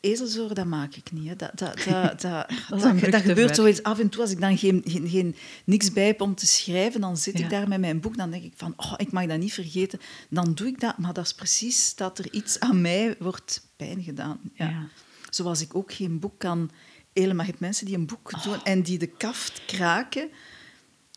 Ezelzoren, 0.00 0.54
dat 0.54 0.66
maak 0.66 0.94
ik 0.94 1.12
niet. 1.12 1.28
Hè. 1.28 1.36
Dat, 1.36 1.58
dat, 1.58 1.84
dat, 1.84 2.20
dat, 2.20 3.10
dat, 3.10 3.22
gebeurt 3.22 3.56
zoiets 3.56 3.82
af 3.82 3.98
en 3.98 4.08
toe. 4.08 4.20
Als 4.20 4.30
ik 4.30 4.40
dan 4.40 4.58
geen, 4.58 4.82
geen, 4.84 5.08
geen, 5.08 5.36
niks 5.64 5.92
bij 5.92 6.06
heb 6.06 6.20
om 6.20 6.34
te 6.34 6.46
schrijven, 6.46 7.00
dan 7.00 7.16
zit 7.16 7.38
ik 7.38 7.50
daar 7.50 7.68
met 7.68 7.80
mijn 7.80 8.00
boek. 8.00 8.16
Dan 8.16 8.30
denk 8.30 8.44
ik 8.44 8.52
van, 8.56 8.74
oh, 8.76 8.94
ik 8.96 9.12
mag 9.12 9.26
dat 9.26 9.38
niet 9.38 9.52
vergeten. 9.52 10.00
Dan 10.30 10.54
doe 10.54 10.66
ik 10.66 10.80
dat. 10.80 10.98
Maar 10.98 11.12
dat 11.12 11.24
is 11.24 11.34
precies 11.34 11.94
dat 11.94 12.18
er 12.18 12.32
iets 12.32 12.60
aan 12.60 12.80
mij 12.80 13.14
wordt 13.18 13.66
pijn 13.76 14.02
gedaan. 14.02 14.40
Ja. 14.54 14.88
Zoals 15.30 15.60
ik 15.60 15.74
ook 15.74 15.92
geen 15.92 16.18
boek 16.18 16.38
kan... 16.38 16.70
Helemaal, 17.12 17.44
je 17.44 17.50
hebt 17.50 17.60
mensen 17.60 17.86
die 17.86 17.96
een 17.96 18.06
boek 18.06 18.42
doen 18.42 18.64
en 18.64 18.82
die 18.82 18.98
de 18.98 19.06
kaft 19.06 19.62
kraken. 19.66 20.28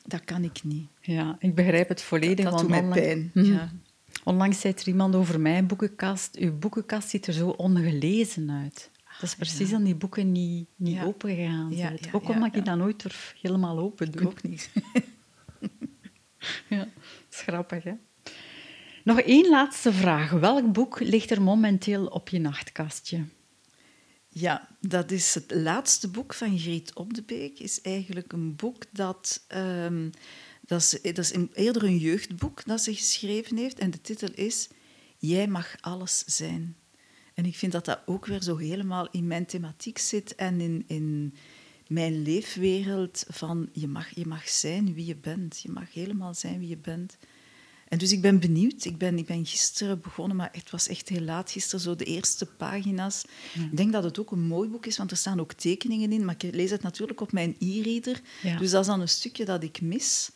Dat 0.06 0.24
kan 0.24 0.44
ik 0.44 0.64
niet. 0.64 0.88
Ja, 1.02 1.36
ik 1.40 1.56
begrijp 1.56 1.90
het 1.90 2.02
volledig. 2.02 2.46
Dat, 2.46 2.52
dat 2.52 2.60
doet 2.60 2.70
mij 2.70 2.84
pijn. 2.84 3.32
Ja. 3.34 3.72
Onlangs 4.24 4.60
zei 4.60 4.74
er 4.74 4.88
iemand 4.88 5.16
over 5.16 5.40
mijn 5.40 5.68
boekenkast. 5.68 6.36
Uw 6.36 6.58
boekenkast 6.58 7.10
ziet 7.10 7.28
er 7.28 7.34
zo 7.34 7.50
ongelezen 7.50 8.52
uit. 8.52 8.90
Dat 9.14 9.24
is 9.30 9.36
precies 9.36 9.70
ja. 9.70 9.78
die 9.78 9.96
boeken 9.96 10.32
niet, 10.32 10.68
niet 10.76 10.96
Ja. 10.96 11.04
open 11.04 11.30
gegaan 11.36 11.72
Ja, 11.76 11.94
ook 12.12 12.30
omdat 12.30 12.56
ik 12.56 12.66
dat 12.66 12.78
nooit 12.78 13.02
durf 13.02 13.36
helemaal 13.42 13.78
open 13.80 14.08
Ik 14.08 14.18
doen. 14.18 14.26
ook 14.26 14.44
niet. 14.44 14.70
Ja, 16.70 16.78
dat 16.78 16.88
is 17.32 17.40
grappig, 17.42 17.84
hè? 17.84 17.94
Nog 19.04 19.20
één 19.20 19.50
laatste 19.50 19.94
vraag. 19.94 20.32
Welk 20.32 20.72
boek 20.72 21.00
ligt 21.00 21.32
er 21.32 21.42
momenteel 21.42 22.06
op 22.06 22.30
je 22.30 22.40
nachtkastje? 22.40 23.24
Ja, 24.30 24.68
dat 24.80 25.12
is 25.12 25.34
het 25.34 25.52
laatste 25.56 26.08
boek 26.10 26.34
van 26.34 26.60
Griet 26.60 26.94
Op 26.96 27.14
de 27.14 27.22
Beek. 27.22 27.60
is 27.60 27.82
eigenlijk 27.82 28.34
een 28.34 28.56
boek 28.56 28.84
dat... 28.92 29.44
ehm, 29.48 30.10
dat 30.66 30.82
is, 30.82 31.00
dat 31.02 31.18
is 31.18 31.34
een- 31.34 31.52
eerder 31.54 31.84
een 31.84 31.98
jeugdboek 31.98 32.66
dat 32.66 32.82
ze 32.82 32.96
geschreven 32.96 33.58
heeft. 33.58 33.80
En 33.80 33.92
de 33.92 34.02
titel 34.02 34.30
is 34.34 34.68
Jij 35.18 35.48
mag 35.48 35.76
alles 35.82 36.24
zijn. 36.26 36.76
En 37.34 37.46
ik 37.46 37.56
vind 37.56 37.72
dat 37.72 37.86
dat 37.86 38.02
ook 38.06 38.26
weer 38.26 38.42
zo 38.42 38.58
helemaal 38.58 39.08
in 39.12 39.28
mijn 39.28 39.46
thematiek 39.46 39.98
zit 39.98 40.36
en 40.36 40.62
in, 40.62 40.84
in 40.88 41.34
mijn 41.88 42.22
leefwereld 42.22 43.26
van 43.28 43.70
je 43.74 43.88
mag, 43.88 44.16
je 44.16 44.26
mag 44.26 44.50
zijn 44.50 44.94
wie 44.94 45.06
je 45.06 45.16
bent. 45.16 45.60
Je 45.62 45.70
mag 45.72 45.94
helemaal 45.94 46.34
zijn 46.34 46.60
wie 46.60 46.68
je 46.68 46.78
bent. 46.78 47.18
En 47.88 47.98
dus 47.98 48.12
ik 48.12 48.22
ben 48.22 48.40
benieuwd. 48.40 48.86
Ik 48.86 48.98
ben, 48.98 49.18
ik 49.18 49.26
ben 49.26 49.46
gisteren 49.46 50.00
begonnen, 50.02 50.38
maar 50.38 50.50
het 50.52 50.70
was 50.70 50.88
echt 50.88 51.10
heel 51.10 51.22
laat 51.22 51.52
gisteren, 51.52 51.80
zo 51.80 51.96
de 51.96 52.06
eerste 52.06 52.46
pagina's. 52.46 53.24
Ik 53.54 53.78
denk 53.78 53.92
dat 53.92 54.04
het 54.04 54.20
ook 54.20 54.32
een 54.32 54.48
mooi 54.48 54.70
boek 54.70 54.86
is, 54.86 54.98
want 54.98 55.12
er 55.12 55.18
staan 55.18 55.40
ook 55.40 55.54
tekeningen 55.54 56.12
in. 56.12 56.26
Maar 56.26 56.36
ik 56.38 56.54
lees 56.54 56.70
het 56.70 56.82
natuurlijk 56.82 57.22
op 57.22 57.32
mijn 57.32 57.56
e-reader. 57.60 58.22
Ja. 58.44 58.58
Dus 58.58 58.72
dat 58.72 58.82
is 58.82 58.88
dan 58.88 59.02
een 59.02 59.10
stukje 59.10 59.46
dat 59.46 59.64
ik 59.64 59.82
mis. 59.82 60.30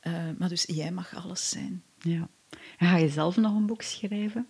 Eh, 0.00 0.30
maar 0.38 0.48
dus 0.48 0.64
jij 0.66 0.92
mag 0.92 1.14
alles 1.14 1.48
zijn. 1.48 1.82
Ja. 1.98 2.28
En 2.78 2.88
ga 2.88 2.96
je 2.96 3.08
zelf 3.08 3.36
nog 3.36 3.54
een 3.54 3.66
boek 3.66 3.82
schrijven? 3.82 4.46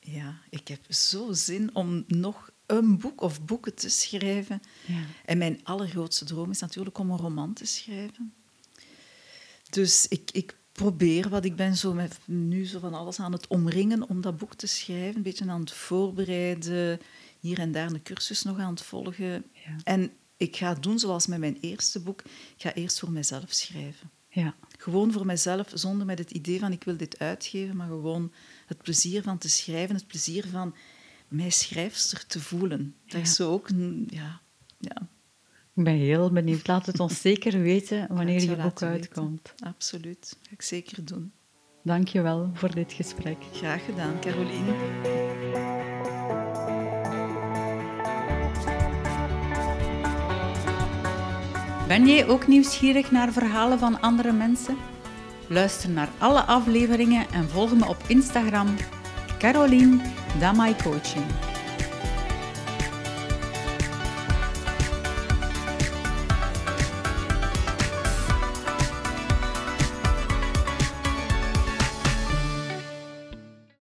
Ja, 0.00 0.40
ik 0.50 0.68
heb 0.68 0.92
zo 0.92 1.32
zin 1.32 1.74
om 1.74 2.04
nog 2.06 2.50
een 2.66 2.98
boek 2.98 3.20
of 3.20 3.44
boeken 3.44 3.74
te 3.74 3.88
schrijven. 3.88 4.60
Ja. 4.86 5.02
En 5.24 5.38
mijn 5.38 5.60
allergrootste 5.62 6.24
droom 6.24 6.50
is 6.50 6.60
natuurlijk 6.60 6.98
om 6.98 7.10
een 7.10 7.18
roman 7.18 7.52
te 7.52 7.66
schrijven. 7.66 8.34
Dus 9.70 10.08
ik, 10.08 10.30
ik 10.30 10.56
probeer 10.72 11.28
wat 11.28 11.44
ik 11.44 11.56
ben 11.56 11.76
zo 11.76 11.94
met, 11.94 12.18
nu 12.24 12.66
zo 12.66 12.78
van 12.78 12.94
alles 12.94 13.20
aan 13.20 13.32
het 13.32 13.46
omringen 13.46 14.08
om 14.08 14.20
dat 14.20 14.36
boek 14.36 14.54
te 14.54 14.66
schrijven. 14.66 15.16
Een 15.16 15.22
beetje 15.22 15.50
aan 15.50 15.60
het 15.60 15.72
voorbereiden, 15.72 17.00
hier 17.40 17.58
en 17.58 17.72
daar 17.72 17.90
een 17.90 18.02
cursus 18.02 18.42
nog 18.42 18.58
aan 18.58 18.70
het 18.70 18.82
volgen. 18.82 19.44
Ja. 19.52 19.76
En 19.84 20.12
ik 20.36 20.56
ga 20.56 20.74
doen 20.74 20.98
zoals 20.98 21.26
met 21.26 21.38
mijn 21.38 21.58
eerste 21.60 22.00
boek. 22.00 22.20
Ik 22.22 22.54
ga 22.62 22.74
eerst 22.74 22.98
voor 22.98 23.10
mezelf 23.10 23.52
schrijven. 23.52 24.10
Ja. 24.28 24.54
Gewoon 24.82 25.12
voor 25.12 25.26
mezelf, 25.26 25.70
zonder 25.74 26.06
met 26.06 26.18
het 26.18 26.30
idee 26.30 26.58
van 26.58 26.72
ik 26.72 26.84
wil 26.84 26.96
dit 26.96 27.18
uitgeven, 27.18 27.76
maar 27.76 27.86
gewoon 27.86 28.32
het 28.66 28.82
plezier 28.82 29.22
van 29.22 29.38
te 29.38 29.48
schrijven, 29.48 29.94
het 29.94 30.06
plezier 30.06 30.46
van 30.46 30.74
mij 31.28 31.50
schrijfster 31.50 32.26
te 32.26 32.40
voelen. 32.40 32.94
Dat 33.06 33.20
is 33.20 33.34
zo 33.34 33.50
ook. 33.50 33.68
Ja, 34.06 34.40
ja, 34.78 35.08
Ik 35.74 35.84
ben 35.84 35.94
heel 35.94 36.30
benieuwd. 36.30 36.66
Laat 36.66 36.86
het 36.86 37.00
ons 37.00 37.20
zeker 37.20 37.60
weten 37.60 38.06
wanneer 38.14 38.40
je 38.40 38.56
boek 38.56 38.78
weten. 38.78 38.88
uitkomt. 38.88 39.54
absoluut. 39.58 40.20
Dat 40.20 40.38
ga 40.42 40.50
ik 40.50 40.62
zeker 40.62 41.04
doen. 41.04 41.32
Dank 41.82 42.08
je 42.08 42.20
wel 42.20 42.50
voor 42.54 42.74
dit 42.74 42.92
gesprek. 42.92 43.36
Graag 43.52 43.84
gedaan, 43.84 44.20
Caroline. 44.20 45.31
Ben 51.86 52.06
jij 52.06 52.28
ook 52.28 52.46
nieuwsgierig 52.46 53.10
naar 53.10 53.32
verhalen 53.32 53.78
van 53.78 54.00
andere 54.00 54.32
mensen? 54.32 54.76
Luister 55.46 55.90
naar 55.90 56.08
alle 56.18 56.40
afleveringen 56.40 57.26
en 57.32 57.48
volg 57.48 57.74
me 57.74 57.88
op 57.88 57.96
Instagram 58.06 58.68
Caroline 59.38 60.00
Damai 60.38 60.74
Coaching. 60.82 61.24